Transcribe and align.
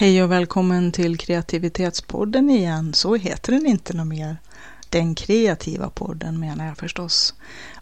Hej 0.00 0.22
och 0.22 0.30
välkommen 0.30 0.92
till 0.92 1.18
Kreativitetspodden 1.18 2.50
igen. 2.50 2.94
Så 2.94 3.16
heter 3.16 3.52
den 3.52 3.66
inte 3.66 3.96
något 3.96 4.06
mer. 4.06 4.36
Den 4.88 5.14
kreativa 5.14 5.90
podden 5.90 6.40
menar 6.40 6.66
jag 6.66 6.78
förstås. 6.78 7.34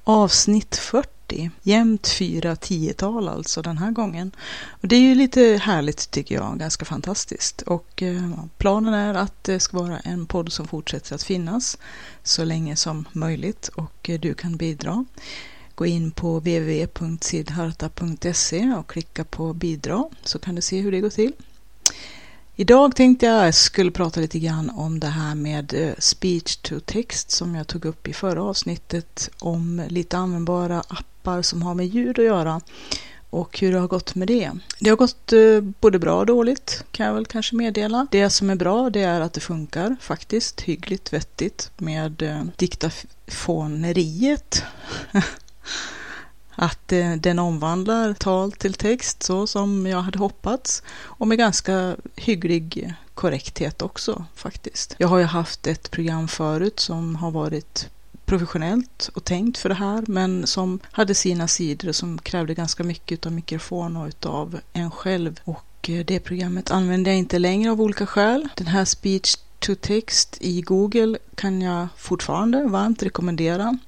Avsnitt 0.05 0.77
40. 0.77 1.51
Jämnt 1.63 2.09
fyra 2.09 2.57
tiotal 2.57 3.29
alltså 3.29 3.63
den 3.63 3.79
här 3.79 3.91
gången. 3.91 4.31
Och 4.69 4.89
det 4.89 4.97
är 4.97 5.01
ju 5.01 5.15
lite 5.15 5.61
härligt 5.63 6.11
tycker 6.11 6.35
jag. 6.35 6.59
Ganska 6.59 6.85
fantastiskt. 6.85 7.63
Och 7.63 8.03
eh, 8.03 8.31
planen 8.57 8.95
är 8.95 9.15
att 9.15 9.45
det 9.45 9.61
ska 9.61 9.79
vara 9.79 9.99
en 9.99 10.27
podd 10.27 10.53
som 10.53 10.69
fortsätter 10.69 11.15
att 11.15 11.23
finnas 11.23 11.79
så 12.23 12.45
länge 12.45 12.77
som 12.77 13.09
möjligt 13.13 13.69
och 13.69 14.11
eh, 14.11 14.21
du 14.21 14.35
kan 14.35 14.57
bidra. 14.57 15.05
Gå 15.75 15.87
in 15.87 16.11
på 16.11 16.39
www.sidharta.se 16.39 18.75
och 18.79 18.91
klicka 18.91 19.25
på 19.25 19.53
bidra 19.53 20.05
så 20.23 20.39
kan 20.39 20.55
du 20.55 20.63
se 20.63 20.81
hur 20.81 20.93
det 20.93 21.01
går 21.01 21.11
till. 21.11 21.33
Idag 22.61 22.97
tänkte 22.97 23.27
jag 23.27 23.55
skulle 23.55 23.91
prata 23.91 24.21
lite 24.21 24.39
grann 24.39 24.71
om 24.71 25.01
det 25.01 25.07
här 25.07 25.35
med 25.35 25.75
eh, 25.75 25.95
speech 25.99 26.57
to 26.57 26.81
text 26.81 27.31
som 27.31 27.55
jag 27.55 27.67
tog 27.67 27.85
upp 27.85 28.09
i 28.09 28.13
förra 28.13 28.43
avsnittet 28.43 29.31
om 29.39 29.83
lite 29.89 30.19
användbara 30.19 30.81
appar 30.81 31.43
som 31.43 31.63
har 31.63 31.75
med 31.75 31.87
ljud 31.87 32.19
att 32.19 32.25
göra 32.25 32.61
och 33.31 33.59
hur 33.59 33.73
det 33.73 33.79
har 33.79 33.89
gått 33.89 34.15
med 34.15 34.29
det. 34.29 34.51
Det 34.81 34.91
har 34.91 34.97
gått 34.97 35.33
eh, 35.33 35.61
både 35.61 35.99
bra 35.99 36.19
och 36.19 36.27
dåligt 36.27 36.85
kan 36.91 37.07
jag 37.07 37.15
väl 37.15 37.27
kanske 37.27 37.57
meddela. 37.57 38.07
Det 38.11 38.31
som 38.31 38.51
är 38.51 38.57
bra 38.57 38.91
det 38.91 39.03
är 39.03 39.21
att 39.21 39.33
det 39.33 39.41
funkar 39.41 39.97
faktiskt 40.01 40.61
hyggligt 40.61 41.13
vettigt 41.13 41.71
med 41.77 42.23
eh, 42.23 42.43
diktafoneriet. 42.57 44.63
att 46.59 46.93
eh, 46.93 47.13
den 47.13 47.39
omvandlar 47.39 48.15
tal 48.15 48.53
till 48.53 48.75
text 48.75 49.23
så 49.23 49.47
som 49.47 49.87
jag 49.87 50.03
hade 50.03 50.19
hoppats 50.19 50.83
och 50.91 51.29
med 51.29 51.39
ganska 51.39 51.97
hygglig 52.17 52.95
korrekthet 53.15 53.83
också 53.83 54.25
faktiskt. 54.35 54.95
Jag 54.99 55.09
har 55.09 55.19
ju 55.19 55.25
haft 55.25 55.67
ett 55.67 55.91
program 55.91 56.29
förut 56.29 56.81
som 56.81 57.17
har 57.17 57.31
varit 57.31 57.89
professionellt 58.25 59.11
och 59.15 59.25
tänkt 59.25 59.59
för 59.59 59.69
det 59.69 59.75
här 59.75 60.05
men 60.07 60.47
som 60.47 60.81
hade 60.93 61.15
sina 61.15 61.49
sidor 61.49 61.93
som 61.93 62.19
krävde 62.19 62.55
ganska 62.55 62.85
mycket 62.85 63.27
av 63.27 63.33
mikrofon 63.33 63.97
och 63.97 64.09
utav 64.09 64.61
en 64.73 64.91
själv 64.91 65.41
och 65.45 65.91
eh, 65.91 66.05
det 66.05 66.21
programmet 66.21 66.71
använder 66.71 67.11
jag 67.11 67.19
inte 67.19 67.39
längre 67.39 67.71
av 67.71 67.81
olika 67.81 68.07
skäl. 68.07 68.49
Den 68.55 68.67
här 68.67 68.85
speech 68.85 69.37
to 69.59 69.75
text 69.75 70.39
i 70.41 70.61
Google 70.61 71.19
kan 71.35 71.63
jag 71.63 71.89
fortfarande 71.97 72.65
varmt 72.65 73.03
rekommendera. 73.03 73.79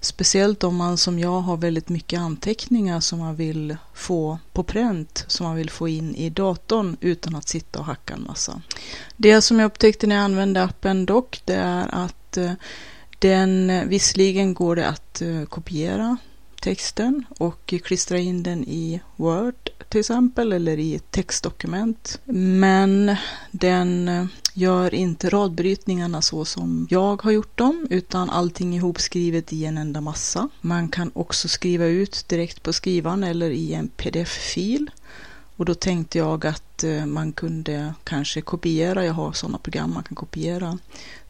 Speciellt 0.00 0.64
om 0.64 0.76
man 0.76 0.96
som 0.96 1.18
jag 1.18 1.40
har 1.40 1.56
väldigt 1.56 1.88
mycket 1.88 2.20
anteckningar 2.20 3.00
som 3.00 3.18
man 3.18 3.36
vill 3.36 3.76
få 3.94 4.38
på 4.52 4.62
pränt, 4.62 5.24
som 5.26 5.46
man 5.46 5.56
vill 5.56 5.70
få 5.70 5.88
in 5.88 6.14
i 6.14 6.30
datorn 6.30 6.96
utan 7.00 7.36
att 7.36 7.48
sitta 7.48 7.78
och 7.78 7.84
hacka 7.84 8.14
en 8.14 8.22
massa. 8.22 8.62
Det 9.16 9.42
som 9.42 9.58
jag 9.58 9.66
upptäckte 9.66 10.06
när 10.06 10.16
jag 10.16 10.24
använde 10.24 10.62
appen 10.62 11.06
dock, 11.06 11.42
det 11.44 11.54
är 11.54 12.04
att 12.04 12.36
eh, 12.36 12.52
den, 13.18 13.70
eh, 13.70 13.84
visserligen 13.84 14.54
går 14.54 14.76
det 14.76 14.88
att 14.88 15.22
eh, 15.22 15.44
kopiera 15.44 16.16
texten 16.60 17.24
och 17.38 17.74
klistra 17.84 18.18
in 18.18 18.42
den 18.42 18.64
i 18.64 19.00
Word 19.16 19.70
till 19.88 20.00
exempel 20.00 20.52
eller 20.52 20.78
i 20.78 20.94
ett 20.94 21.10
textdokument. 21.10 22.20
Men 22.24 23.16
den 23.50 24.10
gör 24.54 24.94
inte 24.94 25.28
radbrytningarna 25.28 26.22
så 26.22 26.44
som 26.44 26.86
jag 26.90 27.22
har 27.22 27.30
gjort 27.30 27.58
dem 27.58 27.86
utan 27.90 28.30
allting 28.30 28.74
ihopskrivet 28.74 29.52
i 29.52 29.64
en 29.64 29.78
enda 29.78 30.00
massa. 30.00 30.48
Man 30.60 30.88
kan 30.88 31.10
också 31.14 31.48
skriva 31.48 31.84
ut 31.84 32.28
direkt 32.28 32.62
på 32.62 32.72
skrivaren 32.72 33.24
eller 33.24 33.50
i 33.50 33.74
en 33.74 33.88
pdf-fil. 33.88 34.90
Och 35.56 35.64
då 35.64 35.74
tänkte 35.74 36.18
jag 36.18 36.46
att 36.46 36.84
eh, 36.84 37.06
man 37.06 37.32
kunde 37.32 37.94
kanske 38.04 38.40
kopiera, 38.40 39.04
jag 39.04 39.12
har 39.12 39.32
sådana 39.32 39.58
program 39.58 39.94
man 39.94 40.02
kan 40.02 40.16
kopiera 40.16 40.78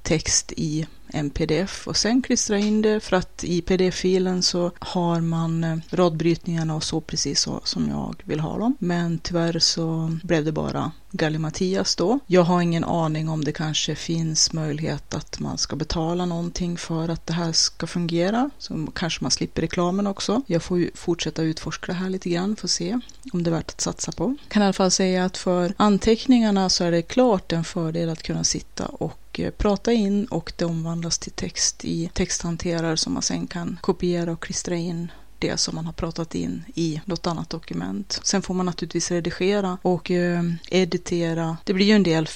text 0.02 0.52
i 0.56 0.86
en 1.12 1.30
pdf 1.30 1.88
och 1.88 1.96
sen 1.96 2.22
klistra 2.22 2.58
in 2.58 2.82
det 2.82 3.00
för 3.00 3.16
att 3.16 3.44
i 3.44 3.62
pdf-filen 3.62 4.42
så 4.42 4.70
har 4.78 5.20
man 5.20 5.64
eh, 5.64 5.76
radbrytningarna 5.90 6.76
och 6.76 6.84
så 6.84 7.00
precis 7.00 7.40
så 7.40 7.60
som 7.64 7.88
jag 7.88 8.22
vill 8.24 8.40
ha 8.40 8.58
dem. 8.58 8.76
Men 8.78 9.18
tyvärr 9.18 9.58
så 9.58 10.16
blev 10.22 10.44
det 10.44 10.52
bara 10.52 10.92
Gallimatias 11.12 11.96
då. 11.96 12.18
Jag 12.26 12.42
har 12.42 12.62
ingen 12.62 12.84
aning 12.84 13.28
om 13.28 13.44
det 13.44 13.52
kanske 13.52 13.94
finns 13.94 14.52
möjlighet 14.52 15.14
att 15.14 15.40
man 15.40 15.58
ska 15.58 15.76
betala 15.76 16.26
någonting 16.26 16.76
för 16.76 17.08
att 17.08 17.26
det 17.26 17.32
här 17.32 17.52
ska 17.52 17.86
fungera. 17.86 18.50
Så 18.58 18.86
kanske 18.94 19.24
man 19.24 19.30
slipper 19.30 19.62
reklamen 19.62 20.06
också. 20.06 20.42
Jag 20.46 20.62
får 20.62 20.78
ju 20.78 20.90
fortsätta 20.94 21.42
utforska 21.42 21.92
det 21.92 21.98
här 21.98 22.10
lite 22.10 22.30
grann 22.30 22.56
för 22.56 22.66
att 22.66 22.70
se 22.70 23.00
om 23.32 23.42
det 23.42 23.50
är 23.50 23.54
värt 23.54 23.70
att 23.70 23.80
satsa 23.80 24.12
på. 24.12 24.36
Jag 24.42 24.48
kan 24.48 24.62
i 24.62 24.64
alla 24.64 24.72
fall 24.72 24.90
säga 24.90 25.24
att 25.24 25.36
för 25.36 25.74
anteckningarna 25.76 26.68
så 26.68 26.84
är 26.84 26.90
det 26.90 27.02
klart 27.02 27.52
en 27.52 27.64
fördel 27.64 28.08
att 28.08 28.22
kunna 28.22 28.44
sitta 28.44 28.86
och 28.86 29.40
eh, 29.40 29.50
prata 29.50 29.92
in 29.92 30.24
och 30.24 30.52
det 30.56 30.64
omvandlas 30.64 30.99
till 31.08 31.32
text 31.32 31.84
i 31.84 32.10
texthanterare 32.12 32.96
som 32.96 33.12
man 33.12 33.22
sen 33.22 33.46
kan 33.46 33.78
kopiera 33.80 34.32
och 34.32 34.42
klistra 34.42 34.76
in 34.76 35.10
det 35.40 35.56
som 35.56 35.74
man 35.74 35.86
har 35.86 35.92
pratat 35.92 36.34
in 36.34 36.64
i 36.74 37.00
något 37.04 37.26
annat 37.26 37.50
dokument. 37.50 38.20
Sen 38.22 38.42
får 38.42 38.54
man 38.54 38.66
naturligtvis 38.66 39.10
redigera 39.10 39.78
och 39.82 40.10
eh, 40.10 40.42
editera. 40.70 41.56
Det 41.64 41.74
blir 41.74 41.86
ju 41.86 41.92
en 41.92 42.02
del 42.02 42.26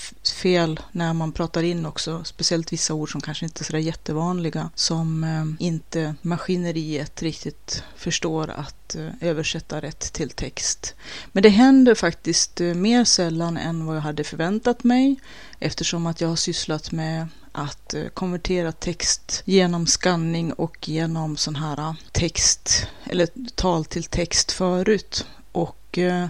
fel 0.40 0.80
när 0.92 1.12
man 1.12 1.32
pratar 1.32 1.62
in 1.62 1.86
också, 1.86 2.24
speciellt 2.24 2.72
vissa 2.72 2.94
ord 2.94 3.12
som 3.12 3.20
kanske 3.20 3.44
inte 3.44 3.62
är 3.62 3.64
sådär 3.64 3.78
jättevanliga 3.78 4.70
som 4.74 5.24
eh, 5.24 5.66
inte 5.66 6.14
maskineriet 6.22 7.22
riktigt 7.22 7.82
förstår 7.96 8.50
att 8.50 8.94
eh, 8.94 9.08
översätta 9.20 9.80
rätt 9.80 10.12
till 10.12 10.30
text. 10.30 10.94
Men 11.32 11.42
det 11.42 11.48
händer 11.48 11.94
faktiskt 11.94 12.60
eh, 12.60 12.74
mer 12.74 13.04
sällan 13.04 13.56
än 13.56 13.86
vad 13.86 13.96
jag 13.96 14.02
hade 14.02 14.24
förväntat 14.24 14.84
mig 14.84 15.16
eftersom 15.58 16.06
att 16.06 16.20
jag 16.20 16.28
har 16.28 16.36
sysslat 16.36 16.92
med 16.92 17.28
att 17.54 17.94
eh, 17.94 18.06
konvertera 18.06 18.72
text 18.72 19.42
genom 19.44 19.86
skanning 19.86 20.52
och 20.52 20.88
genom 20.88 21.36
sån 21.36 21.56
här 21.56 21.78
eh, 21.78 21.94
text 22.12 22.86
eller 23.04 23.28
tal 23.54 23.84
till 23.84 24.04
text 24.04 24.52
förut. 24.52 25.26
Och 25.52 25.98
eh, 25.98 26.26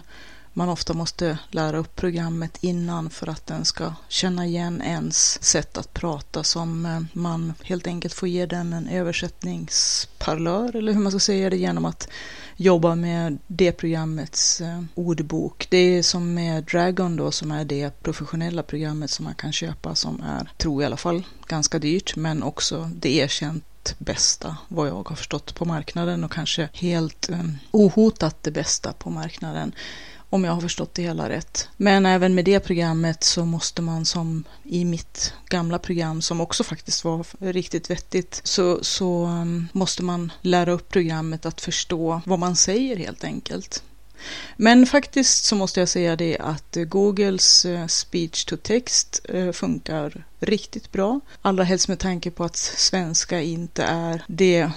man 0.56 0.68
ofta 0.68 0.92
måste 0.94 1.38
lära 1.50 1.78
upp 1.78 1.96
programmet 1.96 2.58
innan 2.60 3.10
för 3.10 3.28
att 3.28 3.46
den 3.46 3.64
ska 3.64 3.92
känna 4.08 4.46
igen 4.46 4.82
ens 4.82 5.44
sätt 5.44 5.78
att 5.78 5.94
prata 5.94 6.44
som 6.44 6.86
eh, 6.86 7.00
man 7.12 7.52
helt 7.62 7.86
enkelt 7.86 8.14
får 8.14 8.28
ge 8.28 8.46
den 8.46 8.72
en 8.72 8.88
översättningsparlör 8.88 10.76
eller 10.76 10.92
hur 10.92 11.00
man 11.00 11.12
ska 11.12 11.18
säga 11.18 11.50
det 11.50 11.56
genom 11.56 11.84
att 11.84 12.08
jobba 12.56 12.94
med 12.94 13.38
det 13.46 13.72
programmets 13.72 14.60
eh, 14.60 14.82
ordbok. 14.94 15.66
Det 15.70 15.76
är 15.76 16.02
som 16.02 16.34
med 16.34 16.64
Dragon 16.64 17.16
då 17.16 17.30
som 17.30 17.50
är 17.50 17.64
det 17.64 18.02
professionella 18.02 18.62
programmet 18.62 19.10
som 19.10 19.24
man 19.24 19.34
kan 19.34 19.52
köpa 19.52 19.94
som 19.94 20.22
är, 20.22 20.50
tror 20.56 20.82
jag 20.82 20.86
i 20.86 20.86
alla 20.86 20.96
fall, 20.96 21.22
ganska 21.46 21.78
dyrt 21.78 22.16
men 22.16 22.42
också 22.42 22.90
det 22.94 23.16
erkänt 23.16 23.64
bästa 23.98 24.56
vad 24.68 24.88
jag 24.88 25.08
har 25.08 25.16
förstått 25.16 25.54
på 25.54 25.64
marknaden 25.64 26.24
och 26.24 26.32
kanske 26.32 26.68
helt 26.72 27.30
um, 27.30 27.58
ohotat 27.70 28.42
det 28.42 28.50
bästa 28.50 28.92
på 28.92 29.10
marknaden 29.10 29.72
om 30.34 30.44
jag 30.44 30.52
har 30.52 30.60
förstått 30.60 30.94
det 30.94 31.02
hela 31.02 31.28
rätt. 31.28 31.68
Men 31.76 32.06
även 32.06 32.34
med 32.34 32.44
det 32.44 32.60
programmet 32.60 33.24
så 33.24 33.44
måste 33.44 33.82
man 33.82 34.04
som 34.04 34.44
i 34.64 34.84
mitt 34.84 35.32
gamla 35.48 35.78
program 35.78 36.22
som 36.22 36.40
också 36.40 36.64
faktiskt 36.64 37.04
var 37.04 37.26
riktigt 37.38 37.90
vettigt 37.90 38.40
så, 38.44 38.84
så 38.84 39.24
um, 39.26 39.68
måste 39.72 40.02
man 40.02 40.32
lära 40.40 40.72
upp 40.72 40.88
programmet 40.88 41.46
att 41.46 41.60
förstå 41.60 42.20
vad 42.26 42.38
man 42.38 42.56
säger 42.56 42.96
helt 42.96 43.24
enkelt. 43.24 43.82
Men 44.56 44.86
faktiskt 44.86 45.44
så 45.44 45.56
måste 45.56 45.80
jag 45.80 45.88
säga 45.88 46.16
det 46.16 46.38
att 46.38 46.76
eh, 46.76 46.84
Googles 46.84 47.64
eh, 47.64 47.86
speech 47.86 48.44
to 48.44 48.56
text 48.56 49.26
eh, 49.28 49.52
funkar 49.52 50.24
riktigt 50.40 50.92
bra. 50.92 51.20
Allra 51.42 51.64
helst 51.64 51.88
med 51.88 51.98
tanke 51.98 52.30
på 52.30 52.44
att 52.44 52.56
svenska 52.56 53.40
inte 53.40 53.82
är 53.82 54.24
det 54.28 54.70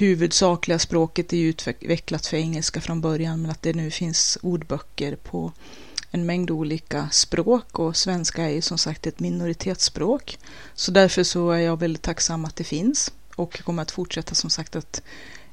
huvudsakliga 0.00 0.78
språket 0.78 1.32
är 1.32 1.36
utvecklat 1.36 2.26
för 2.26 2.36
engelska 2.36 2.80
från 2.80 3.00
början 3.00 3.42
men 3.42 3.50
att 3.50 3.62
det 3.62 3.72
nu 3.72 3.90
finns 3.90 4.38
ordböcker 4.42 5.16
på 5.16 5.52
en 6.10 6.26
mängd 6.26 6.50
olika 6.50 7.08
språk 7.12 7.78
och 7.78 7.96
svenska 7.96 8.42
är 8.42 8.48
ju 8.54 8.62
som 8.62 8.78
sagt 8.78 9.06
ett 9.06 9.20
minoritetsspråk. 9.20 10.38
Så 10.74 10.90
därför 10.90 11.22
så 11.22 11.50
är 11.50 11.58
jag 11.58 11.80
väldigt 11.80 12.02
tacksam 12.02 12.44
att 12.44 12.56
det 12.56 12.64
finns 12.64 13.12
och 13.36 13.62
kommer 13.64 13.82
att 13.82 13.90
fortsätta 13.90 14.34
som 14.34 14.50
sagt 14.50 14.76
att 14.76 15.02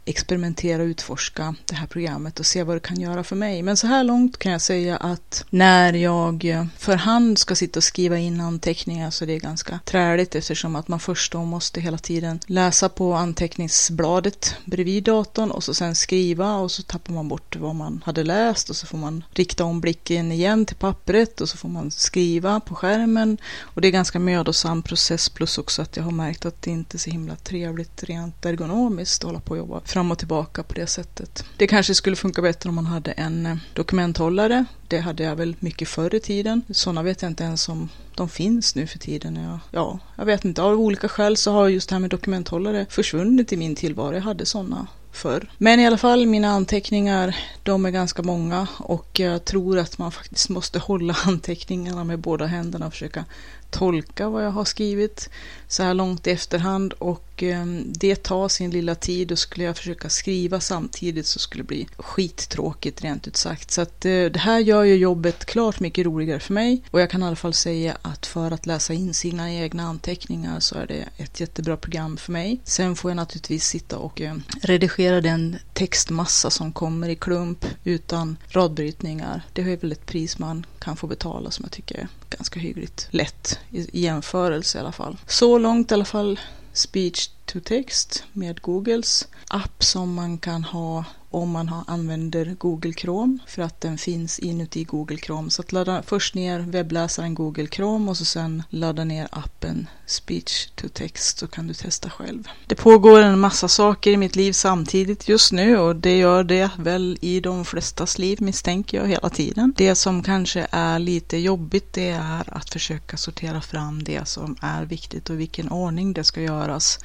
experimentera 0.06 0.81
och 0.81 0.88
utforska 0.88 1.56
det 1.66 1.75
här 1.75 1.88
programmet 1.88 2.40
och 2.40 2.46
se 2.46 2.63
vad 2.63 2.75
det 2.75 2.80
kan 2.80 3.01
göra 3.01 3.24
för 3.24 3.36
mig. 3.36 3.62
Men 3.63 3.78
så 3.78 3.88
här 3.88 4.04
långt 4.04 4.38
kan 4.38 4.51
jag 4.51 4.62
säga 4.62 4.98
att 4.98 5.46
när 5.50 5.94
jag 5.94 6.68
för 6.78 6.96
hand 6.96 7.38
ska 7.38 7.56
sitta 7.56 7.80
och 7.80 7.84
skriva 7.84 8.18
in 8.18 8.42
anteckningar 8.42 9.10
så 9.10 9.25
det 9.25 9.34
är 9.34 9.40
ganska 9.40 9.80
träligt 9.86 10.36
eftersom 10.36 10.75
att 10.75 10.88
man 10.88 11.00
först 11.00 11.31
då 11.31 11.46
måste 11.46 11.81
hela 11.81 11.98
tiden 11.98 12.40
läsa 12.46 12.90
på 12.90 13.13
anteckningsbladet 13.13 14.56
bredvid 14.66 15.04
datorn 15.04 15.51
och 15.51 15.63
så 15.63 15.74
sen 15.74 15.96
skriva 15.96 16.56
och 16.56 16.72
så 16.72 16.84
tappar 16.84 17.13
man 17.13 17.28
bort 17.28 17.56
vad 17.56 17.75
man 17.75 18.01
hade 18.06 18.24
läst 18.24 18.69
och 18.69 18.75
så 18.75 18.88
får 18.88 18.98
man 18.98 19.24
rikta 19.34 19.63
om 19.63 19.81
blicken 19.81 20.31
igen 20.31 20.66
till 20.66 20.75
pappret 20.75 21.42
och 21.42 21.50
så 21.50 21.57
får 21.57 21.69
man 21.69 21.92
skriva 21.92 22.60
på 22.60 22.75
skärmen 22.75 23.38
och 23.60 23.81
det 23.81 23.88
är 23.88 23.92
ganska 23.92 24.19
mödosam 24.19 24.84
process 24.84 25.30
plus 25.30 25.57
också 25.57 25.81
att 25.81 25.98
jag 25.98 26.04
har 26.04 26.12
märkt 26.12 26.46
att 26.46 26.62
det 26.62 26.72
inte 26.72 26.98
är 26.98 27.00
så 27.00 27.10
himla 27.10 27.36
trevligt 27.36 28.04
rent 28.04 28.46
ergonomiskt 28.46 29.24
att 29.24 29.28
hålla 29.28 29.40
på 29.40 29.51
och 29.51 29.57
jobba 29.57 29.80
fram 29.91 30.12
och 30.12 30.18
tillbaka 30.18 30.63
på 30.63 30.74
det 30.74 30.88
sättet. 30.88 31.45
Det 31.57 31.68
kanske 31.68 31.95
skulle 31.95 32.15
funka 32.15 32.41
bättre 32.41 32.69
om 32.69 32.75
man 32.75 32.86
hade 32.86 33.12
en 33.12 33.45
eh, 33.45 33.56
dokumenthållare. 33.74 34.65
Det 34.88 35.00
hade 35.00 35.24
jag 35.24 35.36
väl 35.36 35.56
mycket 35.59 35.88
förr 35.88 36.15
i 36.15 36.19
tiden. 36.19 36.62
Sådana 36.71 37.03
vet 37.03 37.21
jag 37.21 37.31
inte 37.31 37.44
ens 37.44 37.69
om 37.69 37.89
de 38.15 38.30
finns 38.30 38.75
nu 38.75 38.88
för 38.88 39.00
tiden. 39.00 39.36
Jag, 39.36 39.59
ja, 39.71 40.00
jag 40.15 40.25
vet 40.25 40.45
inte. 40.45 40.62
Av 40.62 40.80
olika 40.80 41.09
skäl 41.09 41.38
så 41.38 41.51
har 41.51 41.68
just 41.68 41.89
det 41.89 41.95
här 41.95 42.00
med 42.00 42.09
dokumenthållare 42.09 42.86
försvunnit 42.89 43.53
i 43.53 43.57
min 43.57 43.75
tillvaro. 43.75 44.13
Jag 44.13 44.21
hade 44.21 44.45
sådana 44.45 44.88
förr. 45.12 45.51
Men 45.57 45.80
i 45.80 45.88
alla 45.88 45.97
fall, 45.97 46.25
mina 46.25 46.50
anteckningar, 46.50 47.36
de 47.63 47.86
är 47.86 47.89
ganska 47.89 48.21
många 48.21 48.68
och 48.77 49.19
jag 49.19 49.45
tror 49.45 49.77
att 49.77 49.97
man 49.97 50.12
faktiskt 50.12 50.50
måste 50.50 50.80
hålla 50.80 51.15
anteckningarna 51.25 52.03
med 52.03 52.19
båda 52.19 52.45
händerna 52.45 52.88
och 52.88 52.94
försöka 52.94 53.25
tolka 53.71 54.30
vad 54.30 54.45
jag 54.45 54.51
har 54.51 54.66
skrivit 54.66 55.30
så 55.68 55.83
här 55.83 55.94
långt 55.94 56.27
i 56.27 56.31
efterhand 56.31 56.94
och 56.94 57.44
ehm, 57.44 57.83
det 57.86 58.24
tar 58.24 58.48
sin 58.48 58.71
lilla 58.71 58.95
tid 58.95 59.31
och 59.31 59.39
skulle 59.39 59.66
jag 59.66 59.77
försöka 59.77 60.10
skriva 60.10 60.60
samtidigt 60.60 61.25
så 61.25 61.39
skulle 61.39 61.63
det 61.63 61.68
bli 61.68 61.88
skittråkigt 61.98 63.01
rent 63.01 63.27
ut 63.27 63.38
sagt. 63.38 63.71
Så 63.71 63.81
att 63.81 64.06
eh, 64.06 64.25
det 64.25 64.39
här 64.39 64.60
gör 64.60 64.83
ju 64.83 64.95
jobbet 64.95 65.45
klart 65.45 65.80
mycket 65.80 66.06
roligare 66.06 66.39
för 66.39 66.54
mig 66.54 66.83
och 66.92 67.01
jag 67.01 67.10
kan 67.10 67.24
i 67.24 67.25
alla 67.25 67.36
fall 67.36 67.54
säga 67.54 67.98
att 68.01 68.25
för 68.25 68.51
att 68.51 68.66
läsa 68.66 68.94
in 68.94 69.13
sina 69.13 69.54
egna 69.54 69.83
anteckningar 69.83 70.60
så 70.60 70.75
är 70.75 70.88
det 70.88 71.06
ett 71.18 71.39
jättebra 71.39 71.77
program 71.77 72.18
för 72.18 72.31
mig. 72.31 72.60
Sen 72.63 72.95
får 72.95 73.12
jag 73.12 73.15
naturligtvis 73.15 73.65
sitta 73.65 73.98
och 73.98 74.22
eh, 74.22 74.36
redigera 74.62 75.22
den 75.22 75.57
textmassa 75.74 76.50
som 76.50 76.72
kommer 76.72 77.10
i 77.10 77.15
klump 77.15 77.65
utan 77.83 78.38
radbrytningar. 78.48 79.42
Det 79.54 79.62
är 79.62 79.77
väl 79.77 79.92
ett 79.92 80.06
pris 80.06 80.39
man 80.39 80.65
kan 80.80 80.98
få 80.98 81.07
betala 81.07 81.51
som 81.51 81.65
jag 81.65 81.72
tycker 81.72 81.98
är 81.98 82.07
ganska 82.30 82.60
hyggligt 82.60 83.07
lätt 83.10 83.59
i 83.72 84.02
jämförelse 84.02 84.78
i 84.78 84.82
alla 84.82 84.92
fall. 84.92 85.18
Så 85.28 85.58
långt 85.58 85.92
i 85.92 85.94
alla 85.94 86.06
fall 86.06 86.40
speech 86.74 87.30
to 87.50 87.60
text 87.60 88.24
med 88.34 88.62
Googles 88.62 89.28
app 89.48 89.84
som 89.84 90.13
man 90.13 90.38
kan 90.38 90.63
ha 90.63 91.06
om 91.30 91.50
man 91.50 91.69
har, 91.69 91.84
använder 91.88 92.56
Google 92.60 92.94
Chrome 92.94 93.38
för 93.48 93.62
att 93.62 93.81
den 93.81 93.98
finns 93.98 94.40
inuti 94.40 94.84
Google 94.84 95.18
Chrome. 95.18 95.50
Så 95.50 95.62
att 95.62 95.72
ladda 95.72 96.04
först 96.04 96.36
ner 96.36 96.60
webbläsaren 96.60 97.36
Google 97.36 97.68
Chrome 97.68 98.10
och 98.10 98.18
så 98.18 98.25
sen 98.25 98.63
ladda 98.69 99.04
ner 99.04 99.28
appen 99.31 99.88
Speech 100.06 100.69
to 100.75 100.88
Text 100.94 101.38
så 101.38 101.48
kan 101.48 101.68
du 101.68 101.74
testa 101.74 102.10
själv. 102.10 102.48
Det 102.68 102.75
pågår 102.75 103.22
en 103.22 103.40
massa 103.40 103.68
saker 103.68 104.12
i 104.12 104.18
mitt 104.18 104.36
liv 104.36 104.51
samtidigt 104.54 105.30
just 105.30 105.51
nu 105.51 105.78
och 105.78 105.96
det 105.96 106.18
gör 106.18 106.44
det 106.44 106.72
väl 106.78 107.18
i 107.22 107.40
de 107.40 107.66
flestas 107.66 108.18
liv 108.18 108.42
misstänker 108.42 108.98
jag 108.98 109.07
hela 109.07 109.30
tiden. 109.30 109.74
Det 109.78 109.96
som 109.96 110.24
kanske 110.24 110.68
är 110.72 111.00
lite 111.00 111.38
jobbigt 111.38 111.94
det 111.94 112.10
är 112.10 112.44
att 112.57 112.69
försöka 112.69 113.18
sortera 113.18 113.62
fram 113.62 114.04
det 114.04 114.28
som 114.28 114.56
är 114.62 114.86
viktigt 114.86 115.30
och 115.30 115.36
i 115.36 115.38
vilken 115.38 115.69
ordning 115.69 116.13
det 116.13 116.24
ska 116.24 116.42
göras. 116.42 117.00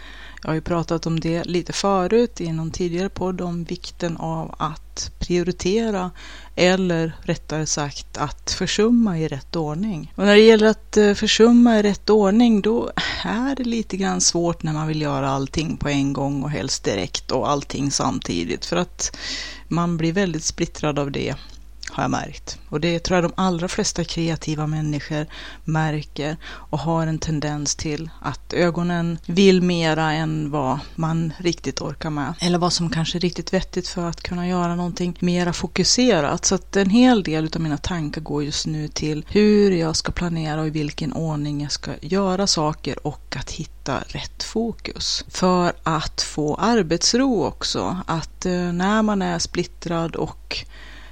Jag 0.44 0.50
har 0.50 0.55
ju 0.55 0.61
pratat 0.61 1.06
om 1.06 1.20
det 1.20 1.44
lite 1.44 1.73
förut 1.73 2.41
i 2.41 2.52
någon 2.52 2.70
tidigare 2.70 3.08
podd 3.08 3.41
om 3.41 3.64
vikten 3.64 4.17
av 4.17 4.55
att 4.58 5.11
prioritera 5.19 6.11
eller 6.56 7.17
rättare 7.23 7.67
sagt 7.67 8.19
att 8.19 8.50
försumma 8.50 9.19
i 9.19 9.29
rätt 9.29 9.56
ordning. 9.56 10.12
Och 10.17 10.25
när 10.25 10.35
det 10.35 10.41
gäller 10.41 10.67
att 10.67 10.96
eh, 10.96 11.14
försumma 11.14 11.79
i 11.79 11.82
rätt 11.82 12.11
ordning 12.11 12.61
då 12.61 12.91
är 13.25 13.56
det 13.56 13.64
lite 13.64 13.96
grann 13.96 14.20
svårt 14.20 14.62
när 14.62 14.73
man 14.73 14.88
vill 14.88 15.02
göra 15.02 15.29
allting 15.31 15.76
på 15.76 15.88
en 15.88 16.12
gång 16.12 16.43
och 16.43 16.50
helst 16.50 16.85
direkt 16.85 17.31
och 17.31 17.50
allting 17.50 17.91
samtidigt 17.91 18.64
för 18.64 18.76
att 18.76 19.17
man 19.69 19.96
blir 19.96 20.12
väldigt 20.12 20.44
splittrad 20.44 20.99
av 20.99 21.11
det 21.11 21.35
har 21.94 22.05
jag 22.05 22.11
märkt. 22.11 22.58
Och 22.69 22.81
det 22.81 22.99
tror 22.99 23.17
jag 23.17 23.25
de 23.25 23.32
allra 23.37 23.69
flesta 23.69 24.05
kreativa 24.05 24.67
människor 24.67 25.26
märker 25.64 26.37
och 26.44 26.79
har 26.79 27.06
en 27.06 27.19
tendens 27.19 27.76
till 27.76 28.11
att 28.20 28.52
ögonen 28.52 29.19
vill 29.26 29.62
mera 29.62 30.12
än 30.12 30.50
vad 30.50 30.79
man 30.94 31.32
riktigt 31.38 31.81
orkar 31.81 32.11
med. 32.11 32.35
Eller 32.41 32.58
vad 32.58 32.73
som 32.73 32.91
kanske 32.91 33.19
är 33.19 33.20
riktigt 33.20 33.52
vettigt 33.52 33.88
för 33.88 34.08
att 34.08 34.23
kunna 34.23 34.49
göra 34.49 34.75
någonting 34.75 35.17
mera 35.20 35.52
fokuserat. 35.52 36.44
Så 36.44 36.55
att 36.55 36.76
en 36.76 36.91
hel 36.91 37.23
del 37.23 37.50
av 37.55 37.61
mina 37.61 37.76
tankar 37.76 38.20
går 38.20 38.44
just 38.44 38.67
nu 38.67 38.88
till 38.88 39.25
hur 39.29 39.70
jag 39.70 39.96
ska 39.96 40.12
planera 40.12 40.61
och 40.61 40.67
i 40.67 40.70
vilken 40.70 41.12
ordning 41.12 41.62
jag 41.62 41.73
ska 41.73 41.91
göra 42.00 42.46
saker 42.46 43.06
och 43.06 43.37
att 43.38 43.50
hitta 43.50 43.99
rätt 44.06 44.43
fokus. 44.43 45.25
För 45.29 45.73
att 45.82 46.23
få 46.23 46.55
arbetsro 46.55 47.44
också. 47.44 47.96
Att 48.06 48.46
eh, 48.46 48.52
när 48.52 49.02
man 49.02 49.23
är 49.23 49.38
splittrad 49.38 50.17
och 50.17 50.64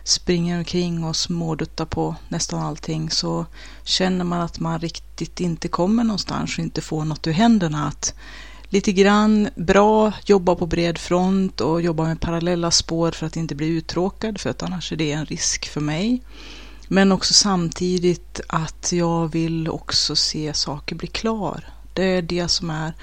springer 0.05 0.59
omkring 0.59 1.05
och 1.05 1.17
småduttar 1.17 1.85
på 1.85 2.15
nästan 2.29 2.63
allting 2.63 3.11
så 3.11 3.47
känner 3.85 4.25
man 4.25 4.41
att 4.41 4.61
man 4.61 4.79
riktigt 4.79 5.41
inte 5.41 5.69
kommer 5.69 6.05
någonstans 6.05 6.59
och 6.59 6.65
inte 6.65 6.81
får 6.81 7.05
något 7.05 7.27
ur 7.27 7.33
händerna. 7.33 7.87
Att 7.89 8.15
lite 8.69 8.93
grann 8.93 9.49
bra, 9.55 10.13
jobba 10.25 10.55
på 10.55 10.67
bred 10.67 10.99
front 10.99 11.61
och 11.61 11.83
jobba 11.83 12.05
med 12.05 12.21
parallella 12.21 12.71
spår 12.71 13.11
för 13.11 13.27
att 13.27 13.37
inte 13.37 13.55
bli 13.55 13.67
uttråkad 13.67 14.41
för 14.41 14.51
att 14.51 14.63
annars 14.63 14.93
är 14.93 14.97
det 14.97 15.13
en 15.13 15.27
risk 15.27 15.69
för 15.69 15.81
mig. 15.81 16.23
Men 16.89 17.13
också 17.13 17.35
samtidigt 17.35 18.41
att 18.49 18.93
jag 18.93 19.33
vill 19.33 19.69
också 19.69 20.17
se 20.17 20.55
saker 20.55 20.97
bli 20.97 21.09
klar. 21.09 21.69
Det 21.95 22.05
är 22.05 22.23
det 22.23 22.49
som 22.49 22.71
är 22.71 22.95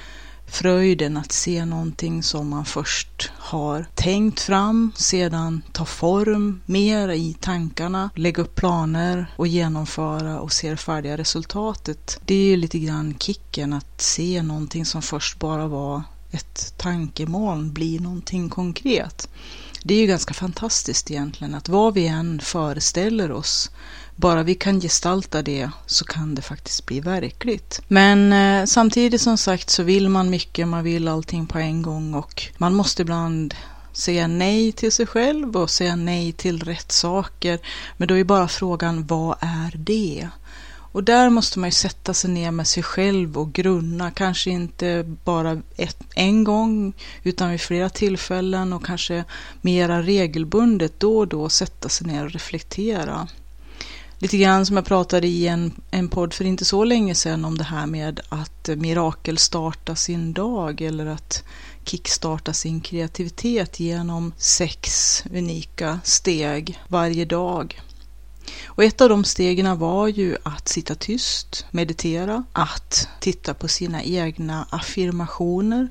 fröjden 0.50 1.18
att 1.18 1.32
se 1.32 1.66
någonting 1.66 2.24
som 2.24 2.50
man 2.50 2.66
först 2.66 3.32
har 3.38 3.86
tänkt 3.96 4.40
fram, 4.40 4.92
sedan 4.96 5.62
ta 5.72 5.86
form 5.86 6.62
mer 6.66 7.10
i 7.10 7.36
tankarna, 7.40 8.10
lägga 8.16 8.44
upp 8.44 8.56
planer 8.56 9.28
och 9.36 9.48
genomföra 9.48 10.40
och 10.40 10.52
se 10.54 10.70
det 10.70 10.78
färdiga 10.78 11.18
resultatet. 11.18 12.22
Det 12.26 12.36
är 12.36 12.46
ju 12.46 12.58
lite 12.58 12.80
grann 12.80 13.16
kicken 13.20 13.74
att 13.74 14.02
se 14.02 14.42
någonting 14.44 14.86
som 14.86 15.02
först 15.02 15.40
bara 15.40 15.68
var 15.68 16.02
ett 16.32 16.74
tankemoln 16.78 17.74
bli 17.74 18.00
någonting 18.00 18.50
konkret. 18.50 19.30
Det 19.84 19.94
är 19.94 20.00
ju 20.00 20.08
ganska 20.08 20.34
fantastiskt 20.34 21.12
egentligen 21.12 21.56
att 21.56 21.70
vad 21.70 21.94
vi 21.94 22.08
än 22.08 22.40
föreställer 22.40 23.32
oss 23.32 23.72
bara 24.20 24.44
vi 24.44 24.56
kan 24.56 24.80
gestalta 24.80 25.42
det 25.42 25.70
så 25.86 26.06
kan 26.06 26.36
det 26.36 26.42
faktiskt 26.42 26.86
bli 26.86 27.00
verkligt. 27.00 27.82
Men 27.88 28.34
eh, 28.34 28.66
samtidigt 28.66 29.22
som 29.22 29.38
sagt 29.38 29.70
så 29.70 29.84
vill 29.84 30.10
man 30.10 30.30
mycket, 30.30 30.68
man 30.68 30.84
vill 30.84 31.08
allting 31.08 31.48
på 31.48 31.58
en 31.58 31.82
gång 31.82 32.14
och 32.14 32.44
man 32.58 32.74
måste 32.74 33.02
ibland 33.02 33.56
säga 33.94 34.28
nej 34.28 34.72
till 34.72 34.92
sig 34.92 35.06
själv 35.06 35.58
och 35.58 35.70
säga 35.70 35.96
nej 35.96 36.32
till 36.32 36.64
rätt 36.64 36.92
saker. 36.92 37.60
Men 37.98 38.08
då 38.08 38.18
är 38.18 38.24
bara 38.24 38.48
frågan, 38.48 39.08
vad 39.08 39.38
är 39.42 39.74
det? 39.78 40.30
Och 40.92 41.04
där 41.04 41.30
måste 41.30 41.60
man 41.60 41.68
ju 41.68 41.74
sätta 41.74 42.14
sig 42.14 42.30
ner 42.30 42.52
med 42.52 42.68
sig 42.68 42.84
själv 42.84 43.38
och 43.38 43.54
grunna, 43.54 44.12
kanske 44.12 44.50
inte 44.50 45.16
bara 45.24 45.62
ett, 45.78 46.00
en 46.16 46.44
gång 46.44 46.94
utan 47.24 47.52
vid 47.52 47.62
flera 47.62 47.90
tillfällen 47.90 48.74
och 48.74 48.86
kanske 48.86 49.24
mera 49.62 50.02
regelbundet 50.02 51.00
då 51.00 51.18
och 51.18 51.28
då 51.28 51.50
sätta 51.50 51.90
sig 51.90 52.08
ner 52.08 52.26
och 52.26 52.32
reflektera 52.32 53.28
lite 54.20 54.38
grann 54.38 54.66
som 54.66 54.76
jag 54.76 54.86
pratade 54.86 55.28
i 55.28 55.48
en, 55.48 55.72
en 55.92 56.08
podd 56.10 56.34
för 56.34 56.46
inte 56.46 56.66
så 56.66 56.84
länge 56.84 57.16
sedan 57.16 57.46
om 57.46 57.58
det 57.58 57.64
här 57.64 57.86
med 57.86 58.20
att 58.30 58.70
mirakelstarta 58.78 59.96
sin 59.96 60.34
dag 60.34 60.82
eller 60.82 61.06
att 61.06 61.44
kickstarta 61.84 62.54
sin 62.54 62.82
kreativitet 62.82 63.80
genom 63.80 64.34
sex 64.38 65.24
unika 65.34 66.00
steg 66.04 66.80
varje 66.88 67.26
dag. 67.26 67.82
Och 68.66 68.84
ett 68.84 69.02
av 69.02 69.10
de 69.10 69.24
stegen 69.24 69.80
var 69.80 70.08
ju 70.08 70.38
att 70.44 70.68
sitta 70.68 70.96
tyst, 70.96 71.66
meditera, 71.72 72.44
att 72.54 73.08
titta 73.20 73.54
på 73.54 73.68
sina 73.68 74.04
egna 74.04 74.68
affirmationer, 74.70 75.88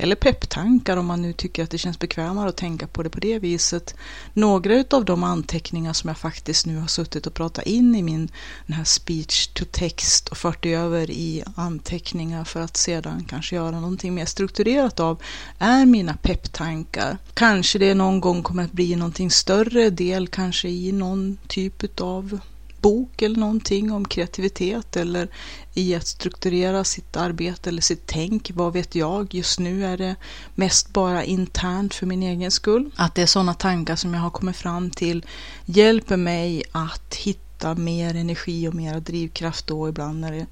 eller 0.00 0.16
pepptankar 0.16 0.96
om 0.96 1.06
man 1.06 1.22
nu 1.22 1.32
tycker 1.32 1.64
att 1.64 1.70
det 1.70 1.78
känns 1.78 1.98
bekvämare 1.98 2.48
att 2.48 2.56
tänka 2.56 2.86
på 2.86 3.02
det 3.02 3.10
på 3.10 3.20
det 3.20 3.38
viset. 3.38 3.94
Några 4.32 4.84
av 4.90 5.04
de 5.04 5.24
anteckningar 5.24 5.92
som 5.92 6.08
jag 6.08 6.18
faktiskt 6.18 6.66
nu 6.66 6.76
har 6.76 6.86
suttit 6.86 7.26
och 7.26 7.34
pratat 7.34 7.66
in 7.66 7.94
i 7.94 8.02
min 8.02 8.28
den 8.66 8.76
här 8.76 8.84
speech 8.84 9.46
to 9.46 9.64
text 9.70 10.28
och 10.28 10.36
fört 10.36 10.66
över 10.66 11.10
i 11.10 11.44
anteckningar 11.54 12.44
för 12.44 12.60
att 12.60 12.76
sedan 12.76 13.24
kanske 13.28 13.56
göra 13.56 13.80
någonting 13.80 14.14
mer 14.14 14.26
strukturerat 14.26 15.00
av 15.00 15.22
är 15.58 15.86
mina 15.86 16.14
pepptankar. 16.14 17.18
Kanske 17.34 17.78
det 17.78 17.94
någon 17.94 18.20
gång 18.20 18.42
kommer 18.42 18.64
att 18.64 18.72
bli 18.72 18.96
någonting 18.96 19.30
större 19.30 19.90
del, 19.90 20.28
kanske 20.28 20.68
i 20.68 20.92
någon 20.92 21.38
typ 21.48 22.00
av 22.00 22.40
bok 22.80 23.22
eller 23.22 23.36
någonting 23.36 23.92
om 23.92 24.04
kreativitet 24.04 24.96
eller 24.96 25.28
i 25.74 25.94
att 25.94 26.06
strukturera 26.06 26.84
sitt 26.84 27.16
arbete 27.16 27.70
eller 27.70 27.82
sitt 27.82 28.02
tänk. 28.06 28.50
Vad 28.54 28.72
vet 28.72 28.94
jag? 28.94 29.34
Just 29.34 29.58
nu 29.58 29.84
är 29.84 29.96
det 29.96 30.16
mest 30.54 30.92
bara 30.92 31.24
internt 31.24 31.94
för 31.94 32.06
min 32.06 32.22
egen 32.22 32.50
skull. 32.50 32.90
Att 32.96 33.14
det 33.14 33.22
är 33.22 33.26
sådana 33.26 33.54
tankar 33.54 33.96
som 33.96 34.14
jag 34.14 34.20
har 34.20 34.30
kommit 34.30 34.56
fram 34.56 34.90
till 34.90 35.26
hjälper 35.64 36.16
mig 36.16 36.62
att 36.72 37.14
hitta 37.14 37.74
mer 37.74 38.14
energi 38.14 38.68
och 38.68 38.74
mer 38.74 39.00
drivkraft 39.00 39.66
då 39.66 39.88
ibland 39.88 40.20
när 40.20 40.32
det 40.32 40.46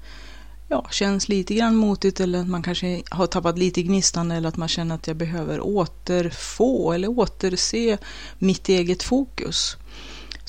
ja, 0.67 0.87
känns 0.91 1.29
lite 1.29 1.53
grann 1.53 1.75
motigt 1.75 2.19
eller 2.19 2.39
att 2.39 2.47
man 2.47 2.63
kanske 2.63 3.01
har 3.09 3.27
tappat 3.27 3.57
lite 3.57 3.81
gnistan 3.81 4.31
eller 4.31 4.49
att 4.49 4.57
man 4.57 4.67
känner 4.67 4.95
att 4.95 5.07
jag 5.07 5.15
behöver 5.15 5.59
återfå 5.61 6.91
eller 6.93 7.07
återse 7.07 7.97
mitt 8.37 8.69
eget 8.69 9.03
fokus. 9.03 9.77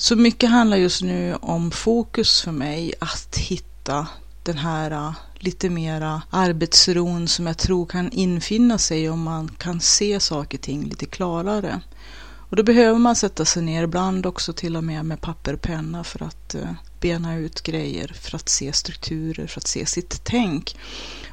Så 0.01 0.15
mycket 0.15 0.49
handlar 0.49 0.77
just 0.77 1.01
nu 1.01 1.35
om 1.35 1.71
fokus 1.71 2.41
för 2.41 2.51
mig, 2.51 2.93
att 2.99 3.37
hitta 3.37 4.07
den 4.43 4.57
här 4.57 4.91
äh, 4.91 5.11
lite 5.35 5.69
mera 5.69 6.13
äh, 6.13 6.21
arbetsron 6.29 7.27
som 7.27 7.47
jag 7.47 7.57
tror 7.57 7.85
kan 7.85 8.11
infinna 8.11 8.77
sig 8.77 9.09
om 9.09 9.23
man 9.23 9.49
kan 9.57 9.79
se 9.79 10.19
saker 10.19 10.57
och 10.57 10.61
ting 10.61 10.83
lite 10.83 11.05
klarare. 11.05 11.81
Och 12.49 12.55
då 12.55 12.63
behöver 12.63 12.99
man 12.99 13.15
sätta 13.15 13.45
sig 13.45 13.63
ner, 13.63 13.83
ibland 13.83 14.25
också 14.25 14.53
till 14.53 14.77
och 14.77 14.83
med 14.83 15.05
med 15.05 15.21
papper 15.21 15.53
och 15.53 15.61
penna 15.61 16.03
för 16.03 16.23
att 16.23 16.55
äh, 16.55 16.71
bena 17.01 17.35
ut 17.35 17.61
grejer, 17.61 18.15
för 18.21 18.35
att 18.35 18.49
se 18.49 18.73
strukturer, 18.73 19.47
för 19.47 19.59
att 19.59 19.67
se 19.67 19.85
sitt 19.85 20.21
tänk. 20.23 20.77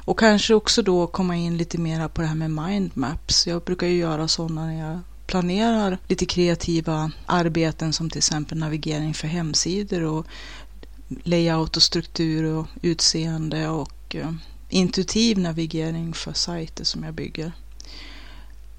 Och 0.05 0.19
kanske 0.19 0.53
också 0.53 0.81
då 0.81 1.07
komma 1.07 1.35
in 1.35 1.57
lite 1.57 1.77
mera 1.77 2.09
på 2.09 2.21
det 2.21 2.27
här 2.27 2.35
med 2.35 2.51
mindmaps. 2.51 3.47
Jag 3.47 3.61
brukar 3.61 3.87
ju 3.87 3.97
göra 3.97 4.27
sådana 4.27 4.65
när 4.65 4.89
jag 4.89 4.99
planerar 5.27 5.97
lite 6.07 6.25
kreativa 6.25 7.11
arbeten 7.25 7.93
som 7.93 8.09
till 8.09 8.17
exempel 8.17 8.57
navigering 8.57 9.13
för 9.13 9.27
hemsidor 9.27 10.03
och 10.03 10.25
layout 11.23 11.77
och 11.77 11.83
struktur 11.83 12.43
och 12.43 12.67
utseende 12.81 13.67
och 13.69 14.15
eh, 14.15 14.31
intuitiv 14.69 15.37
navigering 15.37 16.13
för 16.13 16.33
sajter 16.33 16.83
som 16.83 17.03
jag 17.03 17.13
bygger. 17.13 17.51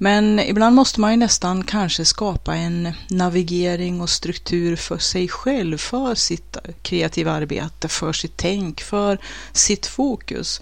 Men 0.00 0.40
ibland 0.40 0.76
måste 0.76 1.00
man 1.00 1.10
ju 1.10 1.16
nästan 1.16 1.64
kanske 1.64 2.04
skapa 2.04 2.54
en 2.54 2.92
navigering 3.08 4.00
och 4.00 4.10
struktur 4.10 4.76
för 4.76 4.98
sig 4.98 5.28
själv, 5.28 5.78
för 5.78 6.14
sitt 6.14 6.56
kreativa 6.82 7.32
arbete, 7.32 7.88
för 7.88 8.12
sitt 8.12 8.36
tänk, 8.36 8.80
för 8.80 9.18
sitt 9.52 9.86
fokus. 9.86 10.60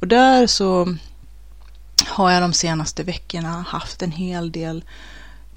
Och 0.00 0.08
där 0.08 0.46
så 0.46 0.96
har 2.06 2.30
jag 2.30 2.42
de 2.42 2.52
senaste 2.52 3.02
veckorna 3.02 3.64
haft 3.68 4.02
en 4.02 4.12
hel 4.12 4.52
del 4.52 4.84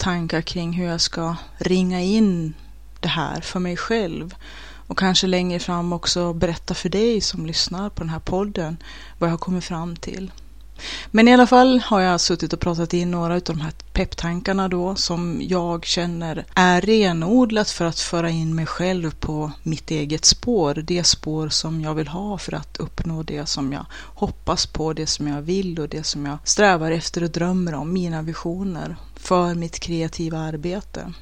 tankar 0.01 0.41
kring 0.41 0.73
hur 0.73 0.85
jag 0.85 1.01
ska 1.01 1.35
ringa 1.57 2.01
in 2.01 2.53
det 2.99 3.07
här 3.07 3.41
för 3.41 3.59
mig 3.59 3.77
själv. 3.77 4.35
Och 4.87 4.97
kanske 4.97 5.27
längre 5.27 5.59
fram 5.59 5.93
också 5.93 6.33
berätta 6.33 6.73
för 6.73 6.89
dig 6.89 7.21
som 7.21 7.45
lyssnar 7.45 7.89
på 7.89 8.03
den 8.03 8.09
här 8.09 8.19
podden 8.19 8.77
vad 9.17 9.29
jag 9.29 9.33
har 9.33 9.37
kommit 9.37 9.63
fram 9.63 9.95
till. 9.95 10.31
Men 11.11 11.27
i 11.27 11.33
alla 11.33 11.47
fall 11.47 11.79
har 11.85 12.01
jag 12.01 12.21
suttit 12.21 12.53
och 12.53 12.59
pratat 12.59 12.93
in 12.93 13.11
några 13.11 13.33
av 13.33 13.41
de 13.41 13.61
här 13.61 13.73
pepptankarna 13.93 14.67
då 14.67 14.95
som 14.95 15.41
jag 15.41 15.85
känner 15.85 16.45
är 16.55 16.81
renodlat 16.81 17.69
för 17.69 17.85
att 17.85 17.99
föra 17.99 18.29
in 18.29 18.55
mig 18.55 18.65
själv 18.65 19.11
på 19.11 19.51
mitt 19.63 19.91
eget 19.91 20.25
spår. 20.25 20.73
Det 20.73 21.03
spår 21.03 21.49
som 21.49 21.81
jag 21.81 21.93
vill 21.93 22.07
ha 22.07 22.37
för 22.37 22.53
att 22.53 22.77
uppnå 22.77 23.23
det 23.23 23.45
som 23.45 23.73
jag 23.73 23.85
hoppas 24.15 24.65
på, 24.65 24.93
det 24.93 25.07
som 25.07 25.27
jag 25.27 25.41
vill 25.41 25.79
och 25.79 25.89
det 25.89 26.03
som 26.03 26.25
jag 26.25 26.37
strävar 26.43 26.91
efter 26.91 27.23
och 27.23 27.31
drömmer 27.31 27.73
om, 27.73 27.93
mina 27.93 28.21
visioner 28.21 28.95
för 29.15 29.55
mitt 29.55 29.79
kreativa 29.79 30.39
arbete. 30.39 31.13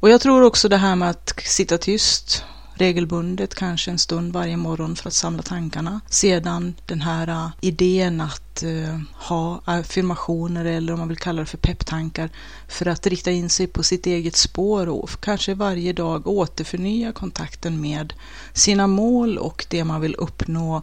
Och 0.00 0.10
jag 0.10 0.20
tror 0.20 0.42
också 0.42 0.68
det 0.68 0.76
här 0.76 0.96
med 0.96 1.10
att 1.10 1.40
sitta 1.44 1.78
tyst 1.78 2.44
regelbundet, 2.74 3.54
kanske 3.54 3.90
en 3.90 3.98
stund 3.98 4.32
varje 4.32 4.56
morgon 4.56 4.96
för 4.96 5.08
att 5.08 5.14
samla 5.14 5.42
tankarna. 5.42 6.00
Sedan 6.08 6.74
den 6.86 7.00
här 7.00 7.28
äh, 7.28 7.48
idén 7.60 8.20
att 8.20 8.62
uh, 8.62 9.00
ha 9.12 9.62
affirmationer 9.64 10.64
eller 10.64 10.92
om 10.92 10.98
man 10.98 11.08
vill 11.08 11.18
kalla 11.18 11.40
det 11.40 11.46
för 11.46 11.58
pepptankar 11.58 12.30
för 12.68 12.88
att 12.88 13.06
rikta 13.06 13.30
in 13.30 13.50
sig 13.50 13.66
på 13.66 13.82
sitt 13.82 14.06
eget 14.06 14.36
spår 14.36 14.88
och 14.88 15.20
kanske 15.20 15.54
varje 15.54 15.92
dag 15.92 16.26
återförnya 16.26 17.12
kontakten 17.12 17.80
med 17.80 18.12
sina 18.52 18.86
mål 18.86 19.38
och 19.38 19.66
det 19.70 19.84
man 19.84 20.00
vill 20.00 20.14
uppnå 20.14 20.82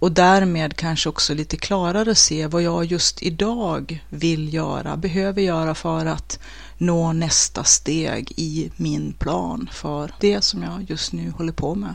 och 0.00 0.12
därmed 0.12 0.76
kanske 0.76 1.08
också 1.08 1.34
lite 1.34 1.56
klarare 1.56 2.14
se 2.14 2.46
vad 2.46 2.62
jag 2.62 2.84
just 2.84 3.22
idag 3.22 4.04
vill 4.08 4.54
göra, 4.54 4.96
behöver 4.96 5.42
göra 5.42 5.74
för 5.74 6.06
att 6.06 6.38
nå 6.80 7.12
nästa 7.12 7.64
steg 7.64 8.32
i 8.36 8.70
min 8.76 9.12
plan 9.12 9.70
för 9.72 10.12
det 10.20 10.44
som 10.44 10.62
jag 10.62 10.90
just 10.90 11.12
nu 11.12 11.30
håller 11.30 11.52
på 11.52 11.74
med. 11.74 11.94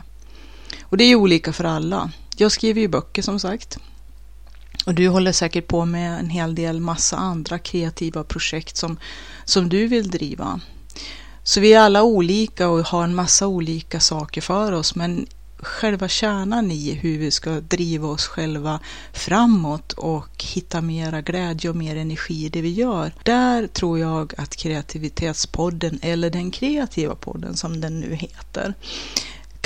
Och 0.82 0.96
det 0.96 1.04
är 1.04 1.08
ju 1.08 1.16
olika 1.16 1.52
för 1.52 1.64
alla. 1.64 2.10
Jag 2.36 2.52
skriver 2.52 2.80
ju 2.80 2.88
böcker 2.88 3.22
som 3.22 3.40
sagt. 3.40 3.78
Och 4.86 4.94
du 4.94 5.08
håller 5.08 5.32
säkert 5.32 5.68
på 5.68 5.84
med 5.84 6.18
en 6.18 6.30
hel 6.30 6.54
del 6.54 6.80
massa 6.80 7.16
andra 7.16 7.58
kreativa 7.58 8.24
projekt 8.24 8.76
som, 8.76 8.98
som 9.44 9.68
du 9.68 9.86
vill 9.86 10.10
driva. 10.10 10.60
Så 11.42 11.60
vi 11.60 11.72
är 11.72 11.80
alla 11.80 12.02
olika 12.02 12.68
och 12.68 12.86
har 12.86 13.04
en 13.04 13.14
massa 13.14 13.46
olika 13.46 14.00
saker 14.00 14.40
för 14.40 14.72
oss 14.72 14.94
men 14.94 15.26
själva 15.66 16.08
kärnan 16.08 16.70
i 16.70 16.92
hur 16.92 17.18
vi 17.18 17.30
ska 17.30 17.50
driva 17.50 18.08
oss 18.08 18.26
själva 18.26 18.80
framåt 19.12 19.92
och 19.92 20.44
hitta 20.44 20.80
mera 20.80 21.20
glädje 21.20 21.70
och 21.70 21.76
mer 21.76 21.96
energi 21.96 22.46
i 22.46 22.48
det 22.48 22.60
vi 22.60 22.72
gör. 22.72 23.12
Där 23.22 23.66
tror 23.66 23.98
jag 23.98 24.34
att 24.36 24.56
kreativitetspodden, 24.56 25.98
eller 26.02 26.30
den 26.30 26.50
kreativa 26.50 27.14
podden 27.14 27.56
som 27.56 27.80
den 27.80 28.00
nu 28.00 28.14
heter, 28.14 28.74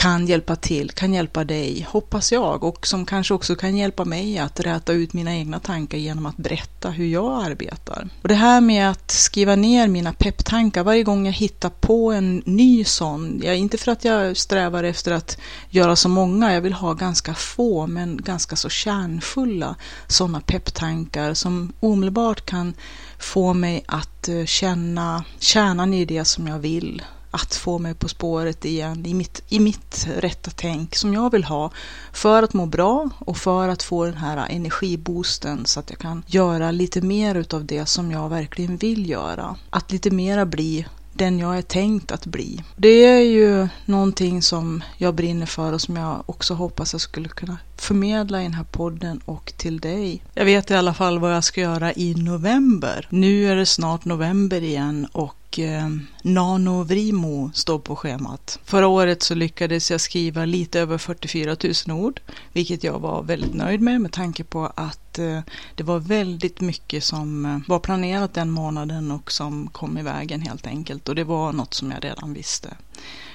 kan 0.00 0.26
hjälpa 0.26 0.56
till, 0.56 0.90
kan 0.90 1.14
hjälpa 1.14 1.44
dig, 1.44 1.86
hoppas 1.90 2.32
jag, 2.32 2.64
och 2.64 2.86
som 2.86 3.06
kanske 3.06 3.34
också 3.34 3.54
kan 3.54 3.76
hjälpa 3.76 4.04
mig 4.04 4.38
att 4.38 4.60
räta 4.60 4.92
ut 4.92 5.12
mina 5.12 5.36
egna 5.36 5.60
tankar 5.60 5.98
genom 5.98 6.26
att 6.26 6.36
berätta 6.36 6.90
hur 6.90 7.06
jag 7.06 7.44
arbetar. 7.44 8.08
Och 8.22 8.28
det 8.28 8.34
här 8.34 8.60
med 8.60 8.90
att 8.90 9.10
skriva 9.10 9.56
ner 9.56 9.88
mina 9.88 10.12
pepptankar 10.12 10.84
varje 10.84 11.02
gång 11.02 11.26
jag 11.26 11.32
hittar 11.32 11.70
på 11.70 12.12
en 12.12 12.42
ny 12.46 12.84
sån, 12.84 13.40
ja, 13.44 13.54
inte 13.54 13.78
för 13.78 13.92
att 13.92 14.04
jag 14.04 14.36
strävar 14.36 14.84
efter 14.84 15.12
att 15.12 15.38
göra 15.70 15.96
så 15.96 16.08
många, 16.08 16.54
jag 16.54 16.60
vill 16.60 16.72
ha 16.72 16.92
ganska 16.92 17.34
få, 17.34 17.86
men 17.86 18.20
ganska 18.22 18.56
så 18.56 18.68
kärnfulla 18.68 19.76
sådana 20.06 20.40
pepptankar 20.40 21.34
som 21.34 21.72
omedelbart 21.80 22.46
kan 22.46 22.74
få 23.18 23.54
mig 23.54 23.84
att 23.86 24.28
eh, 24.28 24.44
känna 24.44 25.24
kärnan 25.38 25.94
i 25.94 26.04
det 26.04 26.24
som 26.24 26.46
jag 26.46 26.58
vill 26.58 27.02
att 27.30 27.54
få 27.54 27.78
mig 27.78 27.94
på 27.94 28.08
spåret 28.08 28.64
igen 28.64 29.06
i 29.06 29.14
mitt, 29.14 29.42
i 29.48 29.60
mitt 29.60 30.06
rätta 30.16 30.50
tänk 30.54 30.96
som 30.96 31.14
jag 31.14 31.30
vill 31.30 31.44
ha 31.44 31.70
för 32.12 32.42
att 32.42 32.54
må 32.54 32.66
bra 32.66 33.10
och 33.18 33.36
för 33.36 33.68
att 33.68 33.82
få 33.82 34.04
den 34.04 34.16
här 34.16 34.46
energiboosten 34.50 35.66
så 35.66 35.80
att 35.80 35.90
jag 35.90 35.98
kan 35.98 36.22
göra 36.26 36.70
lite 36.70 37.00
mer 37.00 37.34
utav 37.34 37.64
det 37.64 37.86
som 37.86 38.10
jag 38.10 38.28
verkligen 38.28 38.76
vill 38.76 39.10
göra. 39.10 39.56
Att 39.70 39.92
lite 39.92 40.10
mera 40.10 40.46
bli 40.46 40.86
den 41.12 41.38
jag 41.38 41.58
är 41.58 41.62
tänkt 41.62 42.12
att 42.12 42.26
bli. 42.26 42.64
Det 42.76 43.04
är 43.04 43.20
ju 43.20 43.68
någonting 43.84 44.42
som 44.42 44.82
jag 44.96 45.14
brinner 45.14 45.46
för 45.46 45.72
och 45.72 45.80
som 45.80 45.96
jag 45.96 46.22
också 46.26 46.54
hoppas 46.54 46.92
jag 46.92 47.00
skulle 47.00 47.28
kunna 47.28 47.58
förmedla 47.76 48.40
i 48.40 48.42
den 48.42 48.54
här 48.54 48.64
podden 48.64 49.20
och 49.24 49.52
till 49.56 49.80
dig. 49.80 50.22
Jag 50.34 50.44
vet 50.44 50.70
i 50.70 50.74
alla 50.74 50.94
fall 50.94 51.18
vad 51.18 51.34
jag 51.34 51.44
ska 51.44 51.60
göra 51.60 51.92
i 51.92 52.14
november. 52.14 53.06
Nu 53.10 53.50
är 53.50 53.56
det 53.56 53.66
snart 53.66 54.04
november 54.04 54.62
igen 54.62 55.06
och 55.12 55.34
och 55.50 55.58
eh, 55.58 55.88
Nanovrimo 56.22 57.50
står 57.54 57.78
på 57.78 57.96
schemat. 57.96 58.58
Förra 58.64 58.86
året 58.86 59.22
så 59.22 59.34
lyckades 59.34 59.90
jag 59.90 60.00
skriva 60.00 60.44
lite 60.44 60.80
över 60.80 60.98
44 60.98 61.56
000 61.86 61.98
ord, 61.98 62.20
vilket 62.52 62.84
jag 62.84 62.98
var 62.98 63.22
väldigt 63.22 63.54
nöjd 63.54 63.80
med 63.80 64.00
med 64.00 64.12
tanke 64.12 64.44
på 64.44 64.72
att 64.74 65.18
eh, 65.18 65.40
det 65.74 65.82
var 65.82 65.98
väldigt 65.98 66.60
mycket 66.60 67.04
som 67.04 67.46
eh, 67.46 67.58
var 67.68 67.78
planerat 67.78 68.34
den 68.34 68.50
månaden 68.50 69.10
och 69.10 69.32
som 69.32 69.68
kom 69.68 69.98
i 69.98 70.02
vägen 70.02 70.40
helt 70.40 70.66
enkelt 70.66 71.08
och 71.08 71.14
det 71.14 71.24
var 71.24 71.52
något 71.52 71.74
som 71.74 71.90
jag 71.90 72.04
redan 72.04 72.34
visste. 72.34 72.76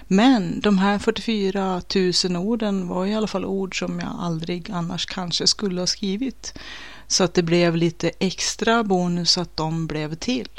Men 0.08 0.60
de 0.60 0.78
här 0.78 1.00
44 1.00 1.82
000 2.26 2.36
orden 2.36 2.88
var 2.88 3.06
i 3.06 3.16
alla 3.16 3.28
fall 3.28 3.46
ord 3.46 3.80
som 3.80 4.00
jag 4.00 4.16
aldrig 4.20 4.72
annars 4.72 5.06
kanske 5.06 5.48
skulle 5.48 5.82
ha 5.82 5.88
skrivit. 5.88 6.54
Så 7.08 7.24
att 7.24 7.34
det 7.34 7.44
blev 7.44 7.76
lite 7.76 8.12
extra 8.20 8.84
bonus 8.84 9.38
att 9.38 9.58
de 9.58 9.88
blev 9.88 10.16
till. 10.16 10.50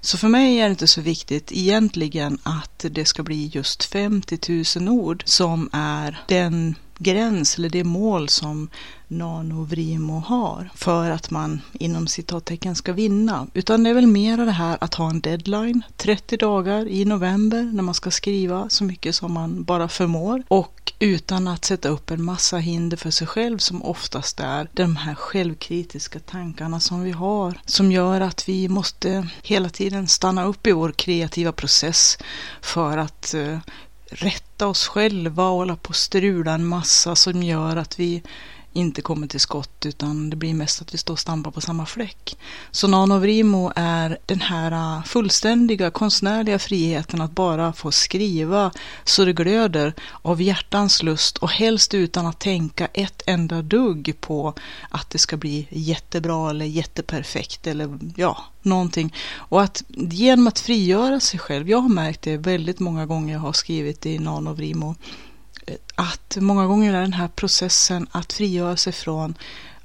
Så 0.00 0.18
för 0.18 0.28
mig 0.28 0.58
är 0.58 0.64
det 0.64 0.70
inte 0.70 0.86
så 0.86 1.00
viktigt 1.00 1.52
egentligen 1.52 2.38
att 2.42 2.84
det 2.90 3.04
ska 3.04 3.22
bli 3.22 3.46
just 3.46 3.84
50 3.84 4.78
000 4.78 4.88
ord 4.88 5.22
som 5.26 5.70
är 5.72 6.24
den 6.28 6.74
gräns 7.00 7.58
eller 7.58 7.68
det 7.68 7.84
mål 7.84 8.28
som 8.28 8.68
Nanovrimo 9.08 10.18
har 10.20 10.70
för 10.74 11.10
att 11.10 11.30
man 11.30 11.60
inom 11.72 12.06
citattecken 12.06 12.76
ska 12.76 12.92
vinna. 12.92 13.46
Utan 13.54 13.84
det 13.84 13.90
är 13.90 13.94
väl 13.94 14.06
mer 14.06 14.36
det 14.36 14.50
här 14.50 14.78
att 14.80 14.94
ha 14.94 15.10
en 15.10 15.20
deadline, 15.20 15.82
30 15.96 16.36
dagar 16.36 16.88
i 16.88 17.04
november 17.04 17.62
när 17.62 17.82
man 17.82 17.94
ska 17.94 18.10
skriva 18.10 18.68
så 18.68 18.84
mycket 18.84 19.14
som 19.14 19.32
man 19.32 19.64
bara 19.64 19.88
förmår 19.88 20.42
och 20.48 20.92
utan 20.98 21.48
att 21.48 21.64
sätta 21.64 21.88
upp 21.88 22.10
en 22.10 22.24
massa 22.24 22.56
hinder 22.56 22.96
för 22.96 23.10
sig 23.10 23.26
själv 23.26 23.58
som 23.58 23.82
oftast 23.82 24.40
är 24.40 24.68
de 24.72 24.96
här 24.96 25.14
självkritiska 25.14 26.18
tankarna 26.18 26.80
som 26.80 27.02
vi 27.02 27.10
har 27.10 27.60
som 27.64 27.92
gör 27.92 28.20
att 28.20 28.48
vi 28.48 28.68
måste 28.68 29.28
hela 29.42 29.68
tiden 29.68 30.08
stanna 30.08 30.44
upp 30.44 30.66
i 30.66 30.72
vår 30.72 30.92
kreativa 30.92 31.52
process 31.52 32.18
för 32.60 32.98
att 32.98 33.34
uh, 33.36 33.58
rätta 34.10 34.66
oss 34.66 34.88
själva 34.88 35.48
och 35.48 35.56
hålla 35.56 35.76
på 35.76 35.88
och 35.88 35.96
strula 35.96 36.54
en 36.54 36.66
massa 36.66 37.16
som 37.16 37.42
gör 37.42 37.76
att 37.76 38.00
vi 38.00 38.22
inte 38.72 39.02
kommer 39.02 39.26
till 39.26 39.40
skott 39.40 39.86
utan 39.86 40.30
det 40.30 40.36
blir 40.36 40.54
mest 40.54 40.82
att 40.82 40.94
vi 40.94 40.98
står 40.98 41.14
och 41.14 41.18
stampar 41.18 41.50
på 41.50 41.60
samma 41.60 41.86
fläck. 41.86 42.38
Så 42.70 42.88
Nanovrimo 42.88 43.72
är 43.76 44.18
den 44.26 44.40
här 44.40 45.02
fullständiga 45.02 45.90
konstnärliga 45.90 46.58
friheten 46.58 47.20
att 47.20 47.32
bara 47.32 47.72
få 47.72 47.92
skriva 47.92 48.70
så 49.04 49.24
det 49.24 49.32
glöder 49.32 49.94
av 50.22 50.42
hjärtans 50.42 51.02
lust 51.02 51.38
och 51.38 51.50
helst 51.50 51.94
utan 51.94 52.26
att 52.26 52.40
tänka 52.40 52.86
ett 52.86 53.22
enda 53.26 53.62
dugg 53.62 54.14
på 54.20 54.54
att 54.90 55.10
det 55.10 55.18
ska 55.18 55.36
bli 55.36 55.66
jättebra 55.70 56.50
eller 56.50 56.66
jätteperfekt 56.66 57.66
eller 57.66 57.98
ja, 58.16 58.44
någonting. 58.62 59.14
Och 59.34 59.62
att 59.62 59.82
genom 59.88 60.46
att 60.46 60.58
frigöra 60.58 61.20
sig 61.20 61.40
själv, 61.40 61.70
jag 61.70 61.78
har 61.78 61.88
märkt 61.88 62.22
det 62.22 62.36
väldigt 62.36 62.78
många 62.78 63.06
gånger 63.06 63.34
jag 63.34 63.40
har 63.40 63.52
skrivit 63.52 64.06
i 64.06 64.18
Nanovrimo 64.18 64.94
att 65.94 66.36
många 66.40 66.66
gånger 66.66 66.94
är 66.94 67.00
den 67.00 67.12
här 67.12 67.28
processen 67.28 68.06
att 68.12 68.32
frigöra 68.32 68.76
sig 68.76 68.92
från 68.92 69.34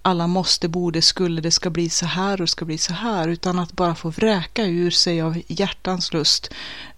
alla 0.01 0.27
måste, 0.27 0.68
borde, 0.68 1.01
skulle, 1.01 1.42
det 1.42 1.51
ska 1.51 1.70
bli 1.70 1.89
så 1.89 2.06
här 2.06 2.32
och 2.32 2.38
det 2.38 2.48
ska 2.48 2.65
bli 2.65 2.77
så 2.77 2.94
här, 2.94 3.27
utan 3.27 3.60
att 3.60 3.74
bara 3.74 3.96
få 3.96 4.10
vräka 4.10 4.65
ur 4.65 4.92
sig 4.92 5.22
av 5.22 5.42
hjärtans 5.48 6.13
lust 6.13 6.54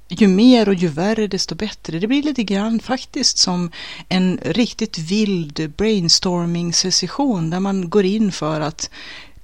ju 0.10 0.28
mer 0.28 0.70
och 0.70 0.74
ju 0.74 0.88
värre 0.88 1.28
desto 1.28 1.56
bättre. 1.56 2.00
Det 2.00 2.08
blir 2.08 2.24
lite 2.24 2.44
grann 2.44 2.80
faktiskt 2.80 3.38
som 3.38 3.72
en 4.10 4.40
riktigt 4.44 4.98
vild 4.98 5.74
brainstorming-session 5.78 7.50
där 7.50 7.60
man 7.60 7.90
går 7.90 8.06
in 8.06 8.32
för 8.32 8.62
att 8.62 8.90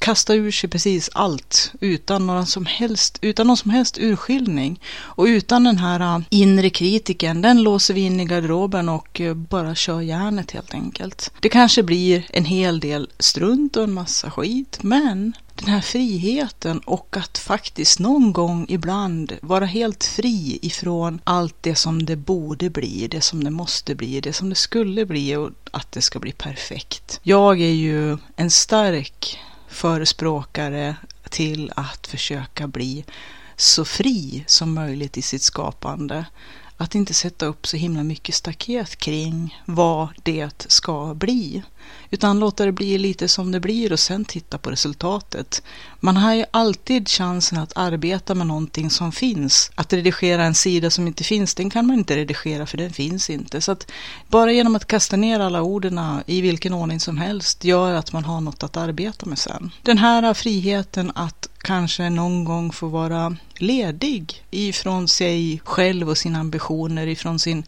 kasta 0.03 0.33
ur 0.33 0.51
sig 0.51 0.69
precis 0.69 1.09
allt 1.13 1.71
utan, 1.79 2.27
någon 2.27 2.45
som 2.45 2.65
helst, 2.65 3.17
utan 3.21 3.47
någon 3.47 3.57
som 3.57 3.71
helst 3.71 3.97
urskiljning. 3.97 4.79
Och 4.95 5.23
utan 5.23 5.63
den 5.63 5.77
här 5.77 5.99
äh, 5.99 6.23
inre 6.29 6.69
kritiken, 6.69 7.41
den 7.41 7.63
låser 7.63 7.93
vi 7.93 8.01
in 8.01 8.19
i 8.19 8.25
garderoben 8.25 8.89
och 8.89 9.21
äh, 9.21 9.33
bara 9.33 9.75
kör 9.75 10.01
järnet 10.01 10.51
helt 10.51 10.73
enkelt. 10.73 11.31
Det 11.39 11.49
kanske 11.49 11.83
blir 11.83 12.25
en 12.29 12.45
hel 12.45 12.79
del 12.79 13.09
strunt 13.19 13.77
och 13.77 13.83
en 13.83 13.93
massa 13.93 14.31
skit, 14.31 14.79
men 14.81 15.33
den 15.55 15.67
här 15.67 15.81
friheten 15.81 16.79
och 16.79 17.17
att 17.17 17.37
faktiskt 17.37 17.99
någon 17.99 18.33
gång 18.33 18.65
ibland 18.69 19.33
vara 19.41 19.65
helt 19.65 20.03
fri 20.03 20.59
ifrån 20.61 21.21
allt 21.23 21.55
det 21.61 21.75
som 21.75 22.05
det 22.05 22.15
borde 22.15 22.69
bli, 22.69 23.07
det 23.07 23.21
som 23.21 23.43
det 23.43 23.51
måste 23.51 23.95
bli, 23.95 24.21
det 24.21 24.33
som 24.33 24.49
det 24.49 24.55
skulle 24.55 25.05
bli 25.05 25.35
och 25.35 25.49
att 25.71 25.91
det 25.91 26.01
ska 26.01 26.19
bli 26.19 26.31
perfekt. 26.31 27.19
Jag 27.23 27.61
är 27.61 27.73
ju 27.73 28.17
en 28.35 28.51
stark 28.51 29.39
förespråkare 29.73 30.95
till 31.29 31.71
att 31.75 32.07
försöka 32.07 32.67
bli 32.67 33.05
så 33.55 33.85
fri 33.85 34.43
som 34.47 34.73
möjligt 34.73 35.17
i 35.17 35.21
sitt 35.21 35.41
skapande. 35.41 36.25
Att 36.77 36.95
inte 36.95 37.13
sätta 37.13 37.45
upp 37.45 37.67
så 37.67 37.77
himla 37.77 38.03
mycket 38.03 38.35
staket 38.35 38.95
kring 38.95 39.61
vad 39.65 40.07
det 40.23 40.65
ska 40.67 41.13
bli. 41.13 41.63
Utan 42.09 42.39
låta 42.39 42.65
det 42.65 42.71
bli 42.71 42.97
lite 42.97 43.27
som 43.27 43.51
det 43.51 43.59
blir 43.59 43.91
och 43.91 43.99
sen 43.99 44.25
titta 44.25 44.57
på 44.57 44.71
resultatet. 44.71 45.63
Man 45.99 46.17
har 46.17 46.33
ju 46.33 46.45
alltid 46.51 47.09
chansen 47.09 47.57
att 47.59 47.77
arbeta 47.77 48.35
med 48.35 48.47
någonting 48.47 48.89
som 48.89 49.11
finns. 49.11 49.71
Att 49.75 49.93
redigera 49.93 50.43
en 50.43 50.55
sida 50.55 50.89
som 50.89 51.07
inte 51.07 51.23
finns, 51.23 51.55
den 51.55 51.69
kan 51.69 51.87
man 51.87 51.95
inte 51.95 52.15
redigera 52.15 52.65
för 52.65 52.77
den 52.77 52.93
finns 52.93 53.29
inte. 53.29 53.61
Så 53.61 53.71
att 53.71 53.91
bara 54.27 54.51
genom 54.51 54.75
att 54.75 54.87
kasta 54.87 55.15
ner 55.15 55.39
alla 55.39 55.61
orden 55.61 55.99
i 56.25 56.41
vilken 56.41 56.73
ordning 56.73 56.99
som 56.99 57.17
helst 57.17 57.63
gör 57.63 57.93
att 57.93 58.13
man 58.13 58.25
har 58.25 58.41
något 58.41 58.63
att 58.63 58.77
arbeta 58.77 59.25
med 59.25 59.39
sen. 59.39 59.71
Den 59.81 59.97
här 59.97 60.33
friheten 60.33 61.11
att 61.15 61.47
kanske 61.63 62.09
någon 62.09 62.43
gång 62.43 62.71
få 62.71 62.87
vara 62.87 63.37
ledig 63.55 64.43
ifrån 64.51 65.07
sig 65.07 65.61
själv 65.65 66.09
och 66.09 66.17
sina 66.17 66.39
ambitioner, 66.39 67.07
ifrån 67.07 67.39
sin 67.39 67.63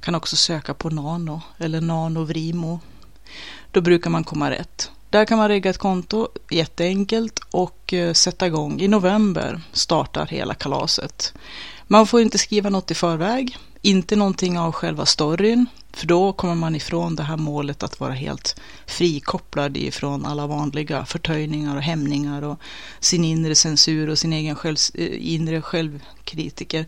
Kan 0.00 0.14
också 0.14 0.36
söka 0.36 0.74
på 0.74 0.90
Nano 0.90 1.40
eller 1.58 1.80
Nanovrimo. 1.80 2.80
Då 3.72 3.80
brukar 3.80 4.10
man 4.10 4.24
komma 4.24 4.50
rätt. 4.50 4.90
Där 5.10 5.24
kan 5.24 5.38
man 5.38 5.48
regga 5.48 5.70
ett 5.70 5.78
konto 5.78 6.28
jätteenkelt 6.50 7.40
och 7.50 7.92
eh, 7.92 8.12
sätta 8.12 8.46
igång. 8.46 8.80
I 8.80 8.88
november 8.88 9.60
startar 9.72 10.26
hela 10.26 10.54
kalaset. 10.54 11.34
Man 11.86 12.06
får 12.06 12.20
inte 12.20 12.38
skriva 12.38 12.70
något 12.70 12.90
i 12.90 12.94
förväg, 12.94 13.56
inte 13.82 14.16
någonting 14.16 14.58
av 14.58 14.72
själva 14.72 15.06
storyn, 15.06 15.66
för 15.92 16.06
då 16.06 16.32
kommer 16.32 16.54
man 16.54 16.74
ifrån 16.74 17.16
det 17.16 17.22
här 17.22 17.36
målet 17.36 17.82
att 17.82 18.00
vara 18.00 18.12
helt 18.12 18.60
frikopplad 18.86 19.76
ifrån 19.76 20.26
alla 20.26 20.46
vanliga 20.46 21.04
förtöjningar 21.04 21.76
och 21.76 21.82
hämningar 21.82 22.42
och 22.42 22.58
sin 23.00 23.24
inre 23.24 23.54
censur 23.54 24.10
och 24.10 24.18
sin 24.18 24.32
egen 24.32 24.56
själv, 24.56 24.76
eh, 24.94 25.34
inre 25.34 25.62
självkritiker. 25.62 26.86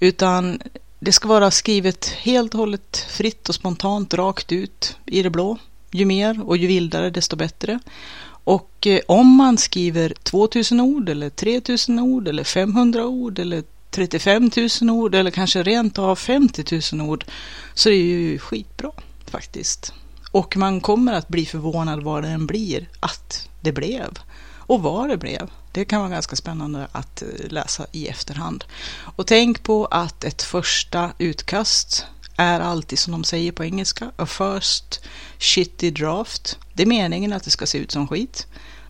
Utan 0.00 0.62
det 1.00 1.12
ska 1.12 1.28
vara 1.28 1.50
skrivet 1.50 2.06
helt 2.06 2.54
och 2.54 2.60
hållet 2.60 2.96
fritt 2.96 3.48
och 3.48 3.54
spontant 3.54 4.14
rakt 4.14 4.52
ut 4.52 4.96
i 5.06 5.22
det 5.22 5.30
blå. 5.30 5.58
Ju 5.92 6.04
mer 6.04 6.48
och 6.48 6.56
ju 6.56 6.66
vildare 6.66 7.10
desto 7.10 7.36
bättre. 7.36 7.78
Och 8.44 8.86
eh, 8.86 9.00
om 9.06 9.36
man 9.36 9.58
skriver 9.58 10.14
2000 10.22 10.80
ord 10.80 11.08
eller 11.08 11.30
3000 11.30 11.98
ord 11.98 12.28
eller 12.28 12.44
500 12.44 13.06
ord 13.06 13.38
eller 13.38 13.62
35 13.90 14.50
000 14.80 14.90
ord 14.90 15.14
eller 15.14 15.30
kanske 15.30 15.62
rent 15.62 15.98
av 15.98 16.16
50 16.16 16.80
000 16.96 17.08
ord 17.08 17.24
så 17.74 17.88
är 17.88 17.92
det 17.92 17.98
ju 17.98 18.38
skitbra 18.38 18.90
faktiskt. 19.26 19.92
Och 20.30 20.56
man 20.56 20.80
kommer 20.80 21.12
att 21.12 21.28
bli 21.28 21.46
förvånad 21.46 22.02
vad 22.02 22.22
det 22.22 22.28
än 22.28 22.46
blir 22.46 22.88
att 23.00 23.48
det 23.60 23.72
blev 23.72 24.18
och 24.56 24.82
vad 24.82 25.08
det 25.08 25.16
blev. 25.16 25.50
Det 25.72 25.84
kan 25.84 26.00
vara 26.00 26.10
ganska 26.10 26.36
spännande 26.36 26.86
att 26.92 27.22
eh, 27.22 27.28
läsa 27.48 27.86
i 27.92 28.08
efterhand. 28.08 28.64
Och 29.16 29.26
tänk 29.26 29.62
på 29.62 29.86
att 29.86 30.24
ett 30.24 30.42
första 30.42 31.10
utkast 31.18 32.06
är 32.42 32.60
alltid 32.60 32.98
som 32.98 33.12
de 33.12 33.24
säger 33.24 33.52
på 33.52 33.64
engelska, 33.64 34.10
a 34.16 34.26
first 34.26 35.00
shitty 35.38 35.90
draft. 35.90 36.58
Det 36.72 36.82
är 36.82 36.86
meningen 36.86 37.32
att 37.32 37.44
det 37.44 37.50
ska 37.50 37.66
se 37.66 37.78
ut 37.78 37.90
som 37.90 38.08
skit. 38.08 38.46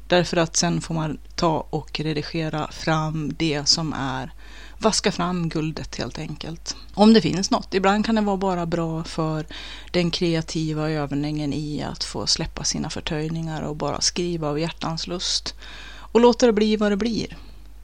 Därför 0.07 0.37
att 0.37 0.57
sen 0.57 0.81
får 0.81 0.95
man 0.95 1.19
ta 1.35 1.67
och 1.71 2.01
redigera 2.01 2.71
fram 2.73 3.35
det 3.39 3.69
som 3.69 3.93
är 3.93 4.33
vaska 4.79 5.13
fram 5.13 5.49
guldet 5.49 5.97
helt 5.97 6.19
enkelt. 6.19 6.77
Om 6.95 7.13
det 7.13 7.21
finns 7.21 7.51
något. 7.51 7.75
Ibland 7.75 8.07
kan 8.07 8.15
det 8.15 8.21
vara 8.21 8.37
bara 8.37 8.67
bra 8.67 9.05
för 9.05 9.47
den 9.91 10.11
kreativa 10.11 10.91
övningen 10.91 11.53
i 11.53 11.83
att 11.83 12.05
få 12.05 12.27
släppa 12.27 12.65
sina 12.65 12.91
förtöjningar 12.91 13.63
och 13.63 13.77
bara 13.77 14.01
skriva 14.01 14.49
av 14.49 14.61
hjärtans 14.61 15.07
lust. 15.07 15.55
Och 15.85 16.21
låta 16.21 16.47
det 16.47 16.53
bli 16.53 16.77
vad 16.77 16.93
det 16.93 16.97
blir. 16.97 17.37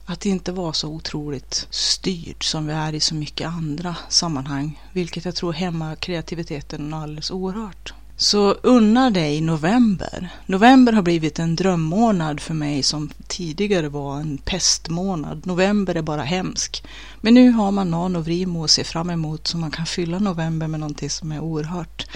Att 0.09 0.25
inte 0.25 0.51
vara 0.51 0.73
så 0.73 0.87
otroligt 0.87 1.67
styrd 1.69 2.43
som 2.43 2.67
vi 2.67 2.73
är 2.73 2.93
i 2.93 2.99
så 2.99 3.15
mycket 3.15 3.47
andra 3.47 3.95
sammanhang. 4.09 4.81
Vilket 4.93 5.25
jag 5.25 5.35
tror 5.35 5.53
hämmar 5.53 5.95
kreativiteten 5.95 6.93
alldeles 6.93 7.31
oerhört. 7.31 7.93
Så 8.17 8.51
unna 8.51 9.09
dig 9.09 9.41
november. 9.41 10.29
November 10.45 10.93
har 10.93 11.01
blivit 11.01 11.39
en 11.39 11.55
drömmånad 11.55 12.39
för 12.39 12.53
mig 12.53 12.83
som 12.83 13.09
tidigare 13.27 13.89
var 13.89 14.19
en 14.19 14.37
pestmånad. 14.37 15.45
November 15.45 15.95
är 15.95 16.01
bara 16.01 16.23
hemsk. 16.23 16.83
Men 17.21 17.33
nu 17.33 17.51
har 17.51 17.71
man 17.71 17.91
någon 17.91 18.15
och 18.15 18.25
Vrimo 18.25 18.63
att 18.63 18.71
se 18.71 18.83
fram 18.83 19.09
emot 19.09 19.47
så 19.47 19.57
man 19.57 19.71
kan 19.71 19.85
fylla 19.85 20.19
november 20.19 20.67
med 20.67 20.79
någonting 20.79 21.09
som 21.09 21.31
är 21.31 21.39
oerhört 21.39 22.07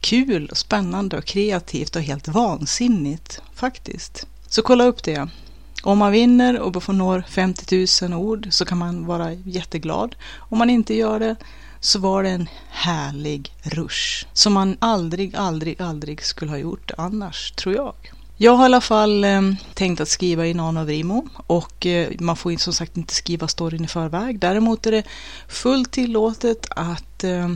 kul, 0.00 0.48
och 0.50 0.56
spännande 0.56 1.18
och 1.18 1.24
kreativt 1.24 1.96
och 1.96 2.02
helt 2.02 2.28
vansinnigt 2.28 3.42
faktiskt. 3.54 4.26
Så 4.48 4.62
kolla 4.62 4.84
upp 4.84 5.02
det. 5.02 5.28
Om 5.82 5.98
man 5.98 6.12
vinner 6.12 6.60
och 6.60 6.82
får 6.82 6.92
når 6.92 7.24
50 7.28 8.06
000 8.08 8.14
ord 8.14 8.48
så 8.50 8.64
kan 8.64 8.78
man 8.78 9.06
vara 9.06 9.32
jätteglad. 9.32 10.16
Om 10.36 10.58
man 10.58 10.70
inte 10.70 10.94
gör 10.94 11.20
det 11.20 11.36
så 11.80 11.98
var 11.98 12.22
det 12.22 12.30
en 12.30 12.48
härlig 12.70 13.52
rush 13.62 14.26
som 14.32 14.52
man 14.52 14.76
aldrig, 14.78 15.36
aldrig, 15.36 15.82
aldrig 15.82 16.24
skulle 16.24 16.50
ha 16.50 16.58
gjort 16.58 16.90
annars, 16.98 17.52
tror 17.52 17.74
jag. 17.74 17.94
Jag 18.36 18.52
har 18.52 18.64
i 18.64 18.64
alla 18.64 18.80
fall 18.80 19.24
eh, 19.24 19.40
tänkt 19.74 20.00
att 20.00 20.08
skriva 20.08 20.46
i 20.46 20.54
Nano 20.54 20.84
Vrimo 20.84 21.28
och 21.46 21.86
eh, 21.86 22.08
man 22.20 22.36
får 22.36 22.56
som 22.56 22.72
sagt 22.72 22.96
inte 22.96 23.14
skriva 23.14 23.48
storyn 23.48 23.84
i 23.84 23.88
förväg. 23.88 24.38
Däremot 24.38 24.86
är 24.86 24.92
det 24.92 25.02
fullt 25.48 25.92
tillåtet 25.92 26.66
att 26.70 27.24
eh, 27.24 27.48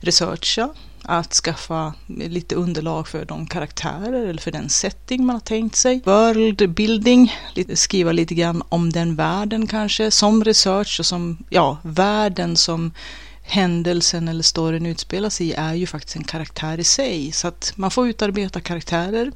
researcha 0.00 0.68
att 1.08 1.34
skaffa 1.34 1.94
lite 2.06 2.54
underlag 2.54 3.08
för 3.08 3.24
de 3.24 3.46
karaktärer 3.46 4.26
eller 4.26 4.40
för 4.40 4.50
den 4.50 4.68
setting 4.68 5.26
man 5.26 5.36
har 5.36 5.40
tänkt 5.40 5.76
sig. 5.76 6.02
World 6.04 6.70
building, 6.70 7.34
skriva 7.74 8.12
lite 8.12 8.34
grann 8.34 8.62
om 8.68 8.92
den 8.92 9.16
världen 9.16 9.66
kanske 9.66 10.10
som 10.10 10.44
research 10.44 11.00
och 11.00 11.06
som, 11.06 11.38
ja, 11.50 11.78
världen 11.82 12.56
som 12.56 12.92
händelsen 13.42 14.28
eller 14.28 14.42
storyn 14.42 14.86
utspelas 14.86 15.40
i 15.40 15.52
är 15.52 15.74
ju 15.74 15.86
faktiskt 15.86 16.16
en 16.16 16.24
karaktär 16.24 16.78
i 16.78 16.84
sig. 16.84 17.32
Så 17.32 17.48
att 17.48 17.72
man 17.76 17.90
får 17.90 18.08
utarbeta 18.08 18.60
karaktärer, 18.60 19.32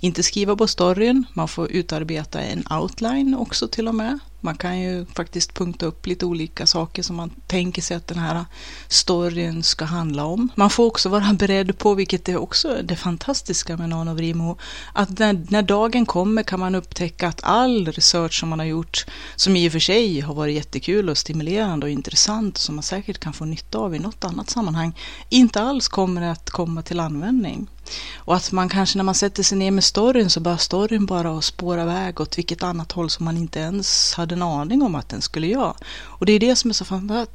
inte 0.00 0.22
skriva 0.22 0.56
på 0.56 0.66
storyn, 0.66 1.24
man 1.32 1.48
får 1.48 1.70
utarbeta 1.70 2.40
en 2.40 2.64
outline 2.70 3.34
också 3.34 3.68
till 3.68 3.88
och 3.88 3.94
med 3.94 4.18
man 4.40 4.56
kan 4.56 4.80
ju 4.80 5.06
faktiskt 5.14 5.54
punkta 5.54 5.86
upp 5.86 6.06
lite 6.06 6.26
olika 6.26 6.66
saker 6.66 7.02
som 7.02 7.16
man 7.16 7.30
tänker 7.46 7.82
sig 7.82 7.96
att 7.96 8.06
den 8.06 8.18
här 8.18 8.44
storyn 8.88 9.62
ska 9.62 9.84
handla 9.84 10.24
om. 10.24 10.48
Man 10.54 10.70
får 10.70 10.86
också 10.86 11.08
vara 11.08 11.32
beredd 11.32 11.78
på, 11.78 11.94
vilket 11.94 12.28
är 12.28 12.36
också 12.36 12.76
det 12.82 12.96
fantastiska 12.96 13.76
med 13.76 13.88
Nanovrimo, 13.88 14.58
att 14.92 15.18
när, 15.18 15.46
när 15.48 15.62
dagen 15.62 16.06
kommer 16.06 16.42
kan 16.42 16.60
man 16.60 16.74
upptäcka 16.74 17.28
att 17.28 17.40
all 17.42 17.86
research 17.86 18.40
som 18.40 18.48
man 18.48 18.58
har 18.58 18.66
gjort, 18.66 19.06
som 19.36 19.56
i 19.56 19.68
och 19.68 19.72
för 19.72 19.78
sig 19.78 20.20
har 20.20 20.34
varit 20.34 20.54
jättekul 20.54 21.08
och 21.08 21.18
stimulerande 21.18 21.86
och 21.86 21.90
intressant, 21.90 22.58
som 22.58 22.74
man 22.74 22.82
säkert 22.82 23.18
kan 23.18 23.32
få 23.32 23.44
nytta 23.44 23.78
av 23.78 23.94
i 23.94 23.98
något 23.98 24.24
annat 24.24 24.50
sammanhang, 24.50 24.92
inte 25.28 25.60
alls 25.60 25.88
kommer 25.88 26.22
att 26.22 26.50
komma 26.50 26.82
till 26.82 27.00
användning. 27.00 27.68
Och 28.16 28.36
att 28.36 28.52
man 28.52 28.68
kanske 28.68 28.98
när 28.98 29.04
man 29.04 29.14
sätter 29.14 29.42
sig 29.42 29.58
ner 29.58 29.70
med 29.70 29.84
storyn 29.84 30.30
så 30.30 30.40
börjar 30.40 30.58
storyn 30.58 31.06
bara 31.06 31.38
att 31.38 31.44
spåra 31.44 31.82
iväg 31.82 32.20
åt 32.20 32.38
vilket 32.38 32.62
annat 32.62 32.92
håll 32.92 33.10
som 33.10 33.24
man 33.24 33.36
inte 33.36 33.58
ens 33.60 34.14
hade 34.26 34.34
en 34.34 34.42
aning 34.42 34.82
om 34.82 34.94
att 34.94 35.08
den 35.08 35.22
skulle 35.22 35.46
göra. 35.46 35.74
Och 35.96 36.26
det 36.26 36.32
är 36.32 36.40
det 36.40 36.56
som 36.56 36.70
är 36.70 36.74
så 36.74 36.84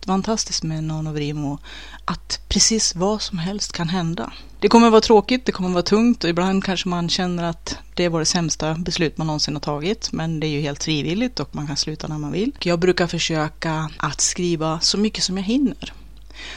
fantastiskt 0.05 0.63
med 0.63 0.83
Nanovrimo, 0.83 1.59
att 2.05 2.39
precis 2.47 2.95
vad 2.95 3.21
som 3.21 3.37
helst 3.37 3.73
kan 3.73 3.89
hända. 3.89 4.33
Det 4.59 4.67
kommer 4.67 4.87
att 4.87 4.91
vara 4.91 5.01
tråkigt, 5.01 5.45
det 5.45 5.51
kommer 5.51 5.69
att 5.69 5.73
vara 5.73 5.83
tungt 5.83 6.23
och 6.23 6.29
ibland 6.29 6.63
kanske 6.63 6.89
man 6.89 7.09
känner 7.09 7.43
att 7.43 7.77
det 7.95 8.09
var 8.09 8.19
det 8.19 8.25
sämsta 8.25 8.73
beslut 8.73 9.17
man 9.17 9.27
någonsin 9.27 9.55
har 9.55 9.61
tagit. 9.61 10.11
Men 10.11 10.39
det 10.39 10.47
är 10.47 10.49
ju 10.49 10.61
helt 10.61 10.83
frivilligt 10.83 11.39
och 11.39 11.55
man 11.55 11.67
kan 11.67 11.77
sluta 11.77 12.07
när 12.07 12.17
man 12.17 12.31
vill. 12.31 12.51
Jag 12.59 12.79
brukar 12.79 13.07
försöka 13.07 13.89
att 13.97 14.21
skriva 14.21 14.79
så 14.79 14.97
mycket 14.97 15.23
som 15.23 15.37
jag 15.37 15.43
hinner. 15.43 15.93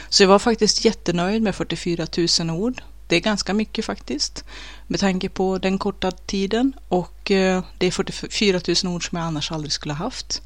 Så 0.09 0.23
jag 0.23 0.27
var 0.27 0.39
faktiskt 0.39 0.85
jättenöjd 0.85 1.41
med 1.41 1.55
44 1.55 2.07
000 2.39 2.49
ord 2.49 2.81
det 3.07 3.15
är 3.15 3.19
ganska 3.19 3.53
mycket 3.53 3.85
faktiskt 3.85 4.43
med 4.87 4.99
tanke 4.99 5.29
på 5.29 5.57
den 5.57 5.77
korta 5.77 6.11
tiden 6.11 6.73
och 6.87 7.31
eh, 7.31 7.63
det 7.77 7.87
är 7.87 7.91
44 7.91 8.59
000 8.83 8.95
ord 8.95 9.09
som 9.09 9.17
jag 9.17 9.27
annars 9.27 9.51
aldrig 9.51 9.71
skulle 9.71 9.93
ha 9.93 10.05
haft. 10.05 10.41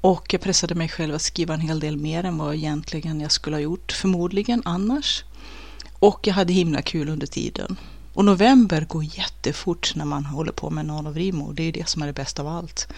Och 0.00 0.32
jag 0.32 0.40
pressade 0.40 0.74
mig 0.74 0.88
själv 0.88 1.14
att 1.14 1.22
skriva 1.22 1.54
en 1.54 1.60
hel 1.60 1.80
del 1.80 1.96
mer 1.96 2.24
än 2.24 2.38
vad 2.38 2.54
egentligen 2.54 3.20
jag 3.20 3.32
skulle 3.32 3.56
ha 3.56 3.60
gjort, 3.60 3.92
förmodligen 3.92 4.62
annars. 4.64 5.24
Och 5.98 6.26
jag 6.26 6.34
hade 6.34 6.52
himla 6.52 6.82
kul 6.82 7.08
under 7.08 7.26
tiden. 7.26 7.76
Och 8.14 8.24
november 8.24 8.84
går 8.88 9.04
jättefort 9.04 9.92
när 9.96 10.04
man 10.04 10.24
håller 10.24 10.52
på 10.52 10.70
med 10.70 10.86
Nanovrimo. 10.86 11.52
Det 11.52 11.62
är 11.62 11.72
det 11.72 11.88
som 11.88 12.02
är 12.02 12.06
det 12.06 12.12
bästa 12.12 12.42
av 12.42 12.48
allt. 12.48 12.88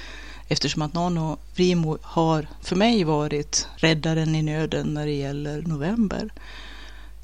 Eftersom 0.49 0.83
att 0.83 0.95
Nanovrimo 0.95 1.99
har 2.03 2.47
för 2.63 2.77
mig 2.77 3.05
varit 3.05 3.69
räddaren 3.77 4.35
i 4.35 4.43
nöden 4.43 4.95
när 4.95 5.07
det 5.07 5.13
gäller 5.13 5.63
november 5.63 6.31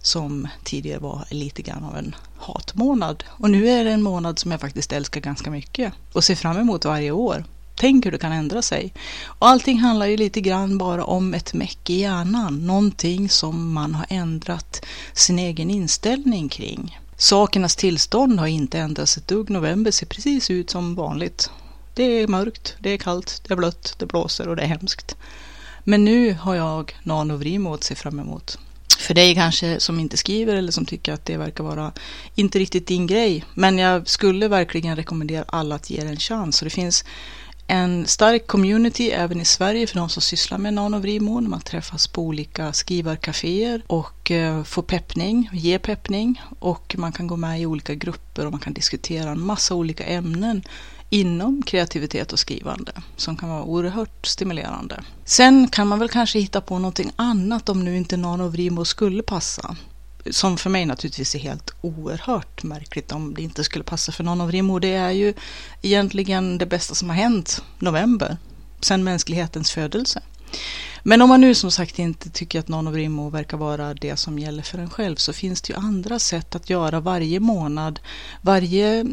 som 0.03 0.49
tidigare 0.65 0.99
var 0.99 1.25
lite 1.31 1.63
grann 1.63 1.85
av 1.85 1.97
en 1.97 2.15
hatmånad. 2.39 3.25
Och 3.29 3.51
nu 3.51 3.69
är 3.69 3.85
det 3.85 3.91
en 3.91 4.03
månad 4.03 4.39
som 4.39 4.51
jag 4.51 4.61
faktiskt 4.61 4.93
älskar 4.93 5.21
ganska 5.21 5.51
mycket 5.51 5.93
och 6.13 6.25
ser 6.25 6.35
fram 6.35 6.59
emot 6.59 6.85
varje 6.85 7.11
år. 7.11 7.45
Tänk 7.81 8.07
hur 8.07 8.13
det 8.13 8.19
kan 8.19 8.33
ändra 8.33 8.63
sig. 8.63 8.95
Och 9.25 9.49
allting 9.49 9.79
handlar 9.79 10.07
ju 10.07 10.17
lite 10.17 10.41
grann 10.41 10.79
bara 10.79 11.05
om 11.05 11.35
ett 11.35 11.55
meck 11.55 11.91
i 11.91 12.01
hjärnan, 12.01 12.67
någonting 12.67 13.29
som 13.29 13.73
man 13.73 13.95
har 13.95 14.07
ändrat 14.09 14.85
sin 15.13 15.39
egen 15.39 15.71
inställning 15.71 16.49
kring. 16.49 16.99
Sakernas 17.17 17.77
tillstånd 17.77 18.41
har 18.41 18.47
inte 18.47 18.79
ändrats 18.79 19.17
ett 19.17 19.29
dugg. 19.29 19.51
November 19.51 19.91
ser 19.91 20.07
precis 20.07 20.51
ut 20.51 20.71
som 20.71 20.95
vanligt. 20.95 21.51
Det 21.95 22.03
är 22.03 22.29
mörkt, 22.29 22.77
det 22.79 22.91
är 22.91 22.97
kallt, 22.97 23.43
det 23.47 23.55
är 23.55 23.57
blött, 23.57 23.95
det 23.99 24.07
blåser 24.07 24.49
och 24.49 24.57
det 24.57 24.63
är 24.63 24.67
hemskt. 24.67 25.17
Men 25.85 26.05
nu 26.05 26.35
har 26.35 26.55
jag 26.55 26.97
Nanovrimo 27.03 27.75
att 27.75 27.85
se 27.85 27.95
fram 27.95 28.19
emot 28.19 28.59
för 29.09 29.15
dig 29.15 29.35
kanske 29.35 29.81
som 29.81 30.01
inte 30.01 30.17
skriver 30.17 30.55
eller 30.55 30.73
som 30.73 30.87
tycker 30.87 31.13
att 31.13 31.25
det 31.25 31.37
verkar 31.37 31.65
vara 31.65 31.93
inte 32.35 32.59
riktigt 32.59 32.87
din 32.87 33.07
grej. 33.07 33.45
Men 33.55 33.79
jag 33.79 34.09
skulle 34.09 34.49
verkligen 34.49 34.97
rekommendera 34.97 35.45
alla 35.49 35.75
att 35.75 35.91
ge 35.91 36.01
det 36.03 36.09
en 36.09 36.17
chans. 36.17 36.57
Så 36.57 36.65
det 36.65 36.71
finns 36.71 37.05
en 37.67 38.07
stark 38.07 38.47
community 38.47 39.11
även 39.11 39.41
i 39.41 39.45
Sverige 39.45 39.87
för 39.87 39.97
de 39.97 40.09
som 40.09 40.23
sysslar 40.23 40.59
med 40.59 40.75
nanovrimo. 40.75 41.41
Man 41.41 41.61
träffas 41.61 42.07
på 42.09 42.23
olika 42.23 42.73
skrivarkaféer 42.73 43.83
och 43.87 44.31
eh, 44.31 44.65
får 44.65 44.83
peppning, 44.83 45.51
ge 45.53 45.79
peppning 45.79 46.43
och 46.59 46.95
man 46.99 47.13
kan 47.13 47.27
gå 47.27 47.37
med 47.37 47.61
i 47.61 47.67
olika 47.67 47.95
grupper 47.95 48.47
och 48.47 48.53
man 48.53 48.61
kan 48.61 48.73
diskutera 48.73 49.31
en 49.31 49.41
massa 49.41 49.75
olika 49.75 50.05
ämnen 50.05 50.63
inom 51.11 51.63
kreativitet 51.63 52.33
och 52.33 52.39
skrivande 52.39 52.93
som 53.17 53.37
kan 53.37 53.49
vara 53.49 53.63
oerhört 53.63 54.27
stimulerande. 54.27 55.03
Sen 55.25 55.69
kan 55.69 55.89
man 55.89 55.99
väl 55.99 56.09
kanske 56.09 56.39
hitta 56.39 56.61
på 56.61 56.79
någonting 56.79 57.13
annat 57.17 57.69
om 57.69 57.85
nu 57.85 57.97
inte 57.97 58.17
nanovrimo 58.17 58.85
skulle 58.85 59.23
passa. 59.23 59.77
Som 60.31 60.57
för 60.57 60.71
mig 60.71 60.87
naturligtvis 60.87 61.35
är 61.35 61.39
helt 61.39 61.75
oerhört 61.81 62.63
märkligt 62.63 63.13
om 63.13 63.35
det 63.35 63.43
inte 63.43 63.65
skulle 63.65 63.85
passa 63.85 64.13
för 64.13 64.25
nanovrimo. 64.25 64.79
Det 64.79 64.95
är 64.95 65.11
ju 65.11 65.35
egentligen 65.83 66.59
det 66.59 66.67
bästa 66.67 66.95
som 66.95 67.09
har 67.09 67.17
hänt 67.17 67.63
november, 67.79 68.37
sedan 68.81 69.05
mänsklighetens 69.05 69.71
födelse. 69.71 70.23
Men 71.03 71.23
om 71.23 71.29
man 71.29 71.41
nu 71.41 71.55
som 71.55 71.71
sagt 71.71 71.99
inte 71.99 72.31
tycker 72.31 72.61
att 72.61 72.69
nanovrimo 72.69 73.31
verkar 73.31 73.57
vara 73.57 73.95
det 73.95 74.17
som 74.17 74.39
gäller 74.39 74.63
för 74.63 74.79
en 74.79 74.91
själv 74.91 75.17
så 75.17 75.33
finns 75.33 75.63
det 75.63 75.73
ju 75.73 75.79
andra 75.79 76.19
sätt 76.19 76.55
att 76.55 76.71
göra 76.71 77.01
varje 77.01 77.41
månad, 77.41 78.01
varje 78.43 79.05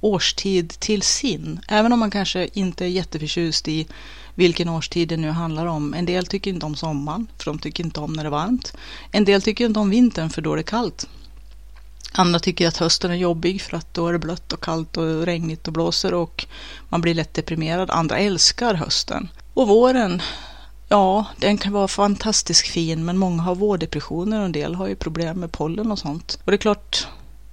årstid 0.00 0.68
till 0.68 1.02
sin. 1.02 1.60
Även 1.68 1.92
om 1.92 1.98
man 1.98 2.10
kanske 2.10 2.48
inte 2.52 2.84
är 2.84 2.88
jätteförtjust 2.88 3.68
i 3.68 3.86
vilken 4.34 4.68
årstid 4.68 5.08
det 5.08 5.16
nu 5.16 5.30
handlar 5.30 5.66
om. 5.66 5.94
En 5.94 6.06
del 6.06 6.26
tycker 6.26 6.50
inte 6.50 6.66
om 6.66 6.76
sommaren, 6.76 7.26
för 7.38 7.44
de 7.44 7.58
tycker 7.58 7.84
inte 7.84 8.00
om 8.00 8.12
när 8.12 8.22
det 8.22 8.28
är 8.28 8.30
varmt. 8.30 8.72
En 9.10 9.24
del 9.24 9.42
tycker 9.42 9.66
inte 9.66 9.80
om 9.80 9.90
vintern, 9.90 10.30
för 10.30 10.42
då 10.42 10.52
är 10.52 10.56
det 10.56 10.62
kallt. 10.62 11.06
Andra 12.12 12.38
tycker 12.38 12.68
att 12.68 12.76
hösten 12.76 13.10
är 13.10 13.14
jobbig 13.14 13.62
för 13.62 13.76
att 13.76 13.94
då 13.94 14.08
är 14.08 14.12
det 14.12 14.18
blött 14.18 14.52
och 14.52 14.60
kallt 14.60 14.96
och 14.96 15.26
regnigt 15.26 15.66
och 15.66 15.72
blåser 15.72 16.14
och 16.14 16.46
man 16.88 17.00
blir 17.00 17.14
lätt 17.14 17.34
deprimerad. 17.34 17.90
Andra 17.90 18.18
älskar 18.18 18.74
hösten. 18.74 19.28
Och 19.54 19.68
våren, 19.68 20.22
ja, 20.88 21.26
den 21.36 21.58
kan 21.58 21.72
vara 21.72 21.88
fantastiskt 21.88 22.68
fin 22.68 23.04
men 23.04 23.18
många 23.18 23.42
har 23.42 23.54
vårdepressioner 23.54 24.38
och 24.38 24.44
en 24.44 24.52
del 24.52 24.74
har 24.74 24.88
ju 24.88 24.96
problem 24.96 25.40
med 25.40 25.52
pollen 25.52 25.92
och 25.92 25.98
sånt. 25.98 26.38
Och 26.44 26.50
det 26.50 26.56
är 26.56 26.58
klart, 26.58 27.08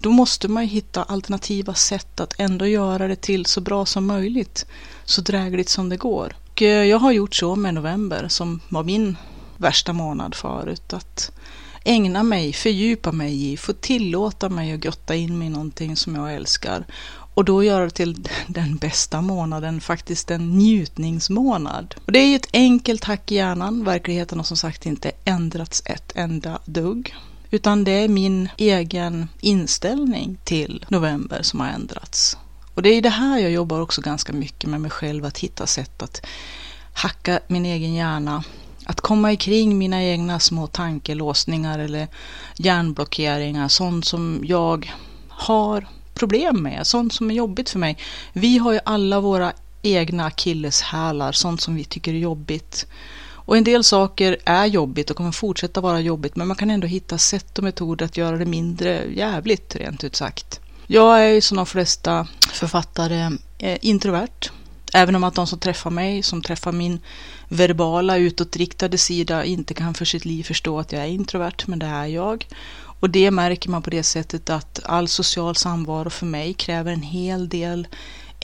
då 0.06 0.12
måste 0.12 0.48
man 0.48 0.64
ju 0.64 0.70
hitta 0.70 1.04
alternativa 1.04 1.74
sätt 1.74 2.20
att 2.20 2.34
ändå 2.38 2.68
göra 2.68 3.08
det 3.08 3.16
till 3.16 3.46
så 3.46 3.62
bra 3.62 3.86
som 3.86 4.06
möjligt. 4.06 4.66
Så 5.06 5.22
drägligt 5.22 5.70
som 5.70 5.90
det 5.90 5.98
går. 5.98 6.36
Och 6.52 6.62
eh, 6.62 6.84
jag 6.84 7.00
har 7.00 7.12
gjort 7.12 7.36
så 7.36 7.56
med 7.56 7.74
november 7.74 8.28
som 8.28 8.60
var 8.70 8.84
min 8.84 9.18
värsta 9.58 9.94
månad 9.94 10.36
förut. 10.36 10.94
Att 10.94 11.32
ägna 11.84 12.24
mig, 12.24 12.54
fördjupa 12.54 13.12
mig 13.12 13.52
i, 13.52 13.58
få 13.58 13.74
tillåta 13.74 14.50
mig 14.50 14.74
att 14.74 14.80
grotta 14.80 15.16
in 15.16 15.38
mig 15.38 15.48
i 15.48 15.50
någonting 15.50 15.96
som 15.96 16.16
jag 16.16 16.34
älskar. 16.34 16.86
Och 17.08 17.46
då 17.46 17.64
göra 17.64 17.84
det 17.84 17.92
till 17.92 18.28
den 18.48 18.78
bästa 18.78 19.22
månaden, 19.22 19.82
faktiskt 19.82 20.32
en 20.32 20.58
njutningsmånad. 20.58 21.96
Och 22.06 22.12
det 22.12 22.20
är 22.20 22.28
ju 22.28 22.36
ett 22.36 22.50
enkelt 22.54 23.04
hack 23.04 23.32
i 23.32 23.36
hjärnan. 23.36 23.84
Verkligheten 23.84 24.40
har 24.40 24.44
som 24.44 24.58
sagt 24.58 24.86
inte 24.86 25.12
ändrats 25.24 25.84
ett 25.86 26.12
enda 26.16 26.60
dugg. 26.66 27.16
Utan 27.56 27.84
det 27.84 27.92
är 27.92 28.08
min 28.08 28.50
egen 28.58 29.28
inställning 29.42 30.38
till 30.44 30.86
november 30.90 31.42
som 31.42 31.60
har 31.60 31.68
ändrats. 31.68 32.38
Och 32.74 32.82
det 32.82 32.90
är 32.90 33.02
det 33.02 33.10
här 33.10 33.40
jag 33.40 33.52
jobbar 33.52 33.82
också 33.82 34.02
ganska 34.02 34.34
mycket 34.34 34.70
med 34.70 34.82
mig 34.82 34.92
själv, 34.92 35.26
att 35.26 35.38
hitta 35.38 35.68
sätt 35.68 36.02
att 36.02 36.26
hacka 36.94 37.40
min 37.48 37.66
egen 37.66 37.94
hjärna. 37.94 38.44
Att 38.86 39.02
komma 39.02 39.32
ikring 39.32 39.78
mina 39.78 40.04
egna 40.04 40.40
små 40.40 40.68
tankelåsningar 40.68 41.80
eller 41.80 42.08
hjärnblockeringar, 42.56 43.68
sånt 43.68 44.06
som 44.06 44.42
jag 44.44 44.94
har 45.30 45.88
problem 46.14 46.64
med, 46.64 46.88
sånt 46.88 47.14
som 47.14 47.32
är 47.32 47.36
jobbigt 47.36 47.70
för 47.70 47.80
mig. 47.80 47.98
Vi 48.34 48.58
har 48.58 48.74
ju 48.74 48.80
alla 48.86 49.20
våra 49.20 49.54
egna 49.82 50.26
akilleshälar, 50.26 51.32
sånt 51.32 51.62
som 51.62 51.76
vi 51.76 51.84
tycker 51.84 52.14
är 52.14 52.18
jobbigt. 52.18 52.88
Och 53.46 53.58
en 53.58 53.64
del 53.64 53.84
saker 53.84 54.38
är 54.46 54.66
jobbigt 54.66 55.10
och 55.10 55.18
kommer 55.18 55.32
fortsätta 55.32 55.82
vara 55.82 56.00
jobbigt 56.00 56.36
men 56.36 56.48
man 56.48 56.58
kan 56.58 56.70
ändå 56.70 56.88
hitta 56.88 57.18
sätt 57.18 57.58
och 57.58 57.64
metoder 57.64 58.06
att 58.06 58.18
göra 58.18 58.38
det 58.38 58.46
mindre 58.46 59.06
jävligt 59.14 59.76
rent 59.76 60.04
ut 60.04 60.16
sagt. 60.16 60.60
Jag 60.88 61.26
är 61.26 61.42
som 61.42 61.58
de 61.58 61.66
flesta 61.66 62.28
författare 62.52 63.32
eh, 63.58 63.78
introvert. 63.82 64.52
Även 64.94 65.16
om 65.16 65.24
att 65.24 65.36
de 65.36 65.48
som 65.48 65.60
träffar 65.60 65.90
mig, 65.90 66.24
som 66.24 66.42
träffar 66.42 66.72
min 66.72 67.00
verbala 67.50 68.18
utåtriktade 68.18 68.98
sida 68.98 69.46
inte 69.46 69.74
kan 69.74 69.94
för 69.94 70.06
sitt 70.06 70.26
liv 70.26 70.44
förstå 70.44 70.80
att 70.80 70.92
jag 70.92 71.02
är 71.02 71.08
introvert, 71.08 71.66
men 71.66 71.80
det 71.80 71.86
är 71.86 72.06
jag. 72.06 72.48
Och 73.00 73.10
det 73.10 73.32
märker 73.32 73.70
man 73.70 73.82
på 73.82 73.90
det 73.90 74.04
sättet 74.04 74.50
att 74.50 74.80
all 74.84 75.08
social 75.08 75.56
samvaro 75.56 76.10
för 76.10 76.26
mig 76.26 76.54
kräver 76.54 76.92
en 76.92 77.02
hel 77.02 77.50
del 77.50 77.88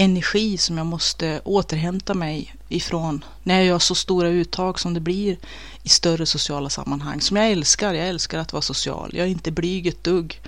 energi 0.02 0.58
som 0.58 0.78
jag 0.78 0.88
måste 0.88 1.42
återhämta 1.44 2.14
mig 2.14 2.56
ifrån 2.70 3.26
när 3.44 3.56
jag 3.56 3.66
gör 3.66 3.80
så 3.80 3.96
stora 3.96 4.28
uttag 4.28 4.80
som 4.80 4.94
det 4.94 5.00
blir 5.00 5.38
i 5.84 5.90
större 5.90 6.26
sociala 6.26 6.70
sammanhang. 6.70 7.22
Som 7.22 7.38
jag 7.38 7.52
älskar, 7.52 7.94
jag 7.94 8.08
älskar 8.08 8.40
att 8.40 8.54
vara 8.54 8.62
social. 8.62 9.12
Jag 9.14 9.28
är 9.28 9.32
inte 9.32 9.52
blyg 9.52 9.88
ett 9.88 10.04
dugg. 10.04 10.42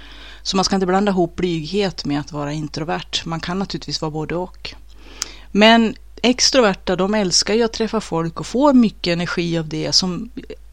Så 0.44 0.56
man 0.56 0.66
ska 0.66 0.76
inte 0.76 0.86
blanda 0.86 1.12
ihop 1.12 1.36
blyghet 1.36 2.06
med 2.06 2.20
att 2.20 2.32
vara 2.32 2.54
introvert. 2.54 3.26
Man 3.26 3.40
kan 3.40 3.60
naturligtvis 3.60 4.02
vara 4.02 4.12
både 4.12 4.36
och. 4.36 4.74
Men 5.52 5.96
extroverta, 6.22 6.96
de 6.96 7.14
älskar 7.14 7.54
ju 7.54 7.64
att 7.64 7.74
träffa 7.74 8.02
folk 8.02 8.40
och 8.40 8.48
får 8.48 8.74
mycket 8.74 9.14
energi 9.14 9.58
av 9.58 9.68
det 9.68 9.92
som 9.92 10.30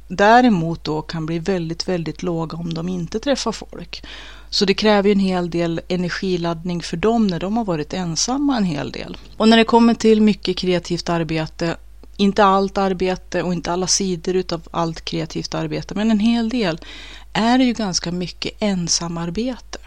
däremot 0.09 0.85
då 0.85 1.03
kan 1.03 1.27
bli 1.27 1.39
väldigt, 1.39 1.89
väldigt 1.89 2.23
låga 2.23 2.59
om 2.59 2.75
de 2.75 2.89
inte 2.89 3.21
träffar 3.21 3.53
folk. 3.53 4.03
Så 4.51 4.65
det 4.65 4.75
kräver 4.75 5.09
ju 5.09 5.13
en 5.13 5.21
hel 5.21 5.51
del 5.51 5.81
energiladdning 5.89 6.83
för 6.83 6.97
dem 6.97 7.27
när 7.27 7.41
de 7.41 7.57
har 7.57 7.65
varit 7.65 7.93
ensamma 7.93 8.57
en 8.57 8.65
hel 8.65 8.91
del. 8.91 9.17
Och 9.37 9.49
när 9.49 9.57
det 9.57 9.65
kommer 9.65 9.95
till 9.95 10.23
mycket 10.23 10.57
kreativt 10.57 11.09
arbete 11.09 11.77
inte 12.21 12.45
allt 12.45 12.79
arbete 12.79 13.43
och 13.43 13.53
inte 13.53 13.73
alla 13.73 13.87
sidor 13.87 14.37
utav 14.37 14.69
allt 14.71 15.05
kreativt 15.05 15.55
arbete, 15.55 15.95
men 15.95 16.11
en 16.11 16.21
hel 16.21 16.49
del, 16.49 16.79
är 17.33 17.59
det 17.59 17.65
ju 17.65 17.73
ganska 17.73 18.13
mycket 18.13 18.53
ensamarbete. 18.59 19.79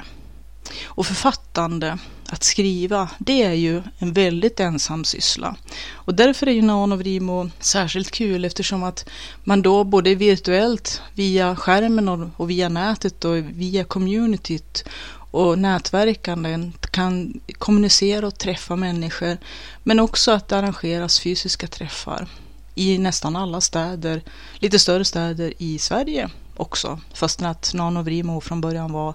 Och 0.85 1.05
författande, 1.05 1.97
att 2.33 2.43
skriva, 2.43 3.09
det 3.17 3.43
är 3.43 3.53
ju 3.53 3.81
en 3.97 4.13
väldigt 4.13 4.59
ensam 4.59 5.05
syssla. 5.05 5.55
Och 5.93 6.15
därför 6.15 6.47
är 6.47 6.51
ju 6.51 6.61
Nanovrimo 6.61 7.49
särskilt 7.59 8.11
kul 8.11 8.45
eftersom 8.45 8.83
att 8.83 9.09
man 9.43 9.61
då 9.61 9.83
både 9.83 10.15
virtuellt 10.15 11.01
via 11.13 11.55
skärmen 11.55 12.31
och 12.37 12.49
via 12.49 12.69
nätet 12.69 13.25
och 13.25 13.35
via 13.35 13.83
communityt 13.83 14.83
och 15.31 15.59
nätverkanden 15.59 16.73
kan 16.91 17.39
kommunicera 17.57 18.27
och 18.27 18.37
träffa 18.37 18.75
människor. 18.75 19.37
Men 19.83 19.99
också 19.99 20.31
att 20.31 20.47
det 20.47 20.57
arrangeras 20.57 21.19
fysiska 21.19 21.67
träffar 21.67 22.27
i 22.75 22.97
nästan 22.97 23.35
alla 23.35 23.61
städer, 23.61 24.21
lite 24.55 24.79
större 24.79 25.05
städer 25.05 25.53
i 25.57 25.79
Sverige 25.79 26.29
också. 26.55 26.99
Fastän 27.13 27.47
att 27.47 27.73
Nanovrimo 27.73 28.41
från 28.41 28.61
början 28.61 28.91
var 28.91 29.13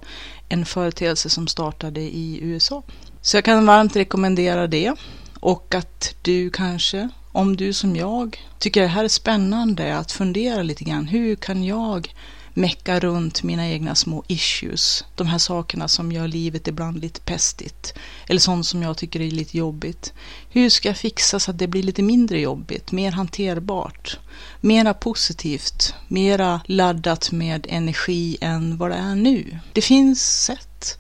en 0.49 0.67
företeelse 0.67 1.31
som 1.31 1.47
startade 1.47 2.01
i 2.01 2.39
USA. 2.43 2.83
Så 3.21 3.37
jag 3.37 3.45
kan 3.45 3.67
varmt 3.67 3.97
rekommendera 3.97 4.67
det. 4.67 4.95
Och 5.41 5.75
att 5.75 6.15
du 6.23 6.51
kanske, 6.51 7.09
om 7.33 7.57
du 7.57 7.73
som 7.73 7.97
jag 7.97 8.43
tycker 8.59 8.81
det 8.81 8.87
här 8.87 9.05
är 9.05 9.09
spännande, 9.09 9.99
att 9.99 10.13
fundera 10.13 10.63
lite 10.63 10.85
grann. 10.85 11.07
Hur 11.07 11.37
kan 11.37 11.65
jag 11.65 12.15
mecka 12.59 13.01
runt 13.01 13.43
mina 13.43 13.69
egna 13.69 13.95
små 13.95 14.25
issues. 14.29 15.05
De 15.15 15.27
här 15.27 15.39
sakerna 15.39 15.89
som 15.89 16.13
gör 16.13 16.29
livet 16.29 16.69
ibland 16.69 17.01
lite 17.01 17.21
pestigt. 17.21 17.95
Eller 18.27 18.41
sånt 18.41 18.67
som 18.67 18.83
jag 18.83 18.97
tycker 18.97 19.21
är 19.21 19.31
lite 19.31 19.59
jobbigt. 19.59 20.13
Hur 20.51 20.71
ska 20.71 20.89
jag 20.89 20.97
fixa 20.97 21.41
så 21.41 21.51
att 21.51 21.59
det 21.59 21.67
blir 21.67 21.83
lite 21.83 22.03
mindre 22.03 22.41
jobbigt, 22.41 22.93
mer 22.93 23.13
hanterbart? 23.13 24.19
Mera 24.61 24.95
positivt, 24.95 25.95
mera 26.09 26.61
laddat 26.67 27.33
med 27.33 27.67
energi 27.71 28.39
än 28.41 28.77
vad 28.77 28.91
det 28.91 28.97
är 28.97 29.15
nu. 29.15 29.59
Det 29.73 29.83
finns 29.83 30.45
sätt. 30.45 30.99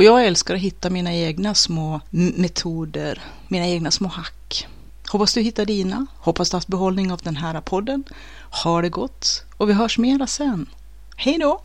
Och 0.00 0.04
jag 0.04 0.26
älskar 0.26 0.54
att 0.54 0.60
hitta 0.60 0.90
mina 0.90 1.14
egna 1.14 1.54
små 1.54 2.00
metoder, 2.10 3.22
mina 3.48 3.66
egna 3.66 3.90
små 3.90 4.08
hack. 4.08 4.66
Hoppas 5.10 5.34
du 5.34 5.40
hittar 5.40 5.66
dina. 5.66 6.06
Hoppas 6.16 6.50
du 6.50 6.56
haft 6.56 6.68
behållning 6.68 7.12
av 7.12 7.20
den 7.22 7.36
här 7.36 7.60
podden. 7.60 8.04
Ha 8.64 8.82
det 8.82 8.88
gott 8.88 9.44
och 9.56 9.68
vi 9.68 9.72
hörs 9.72 9.98
mera 9.98 10.26
sen. 10.26 10.66
Hej 11.16 11.38
då! 11.38 11.58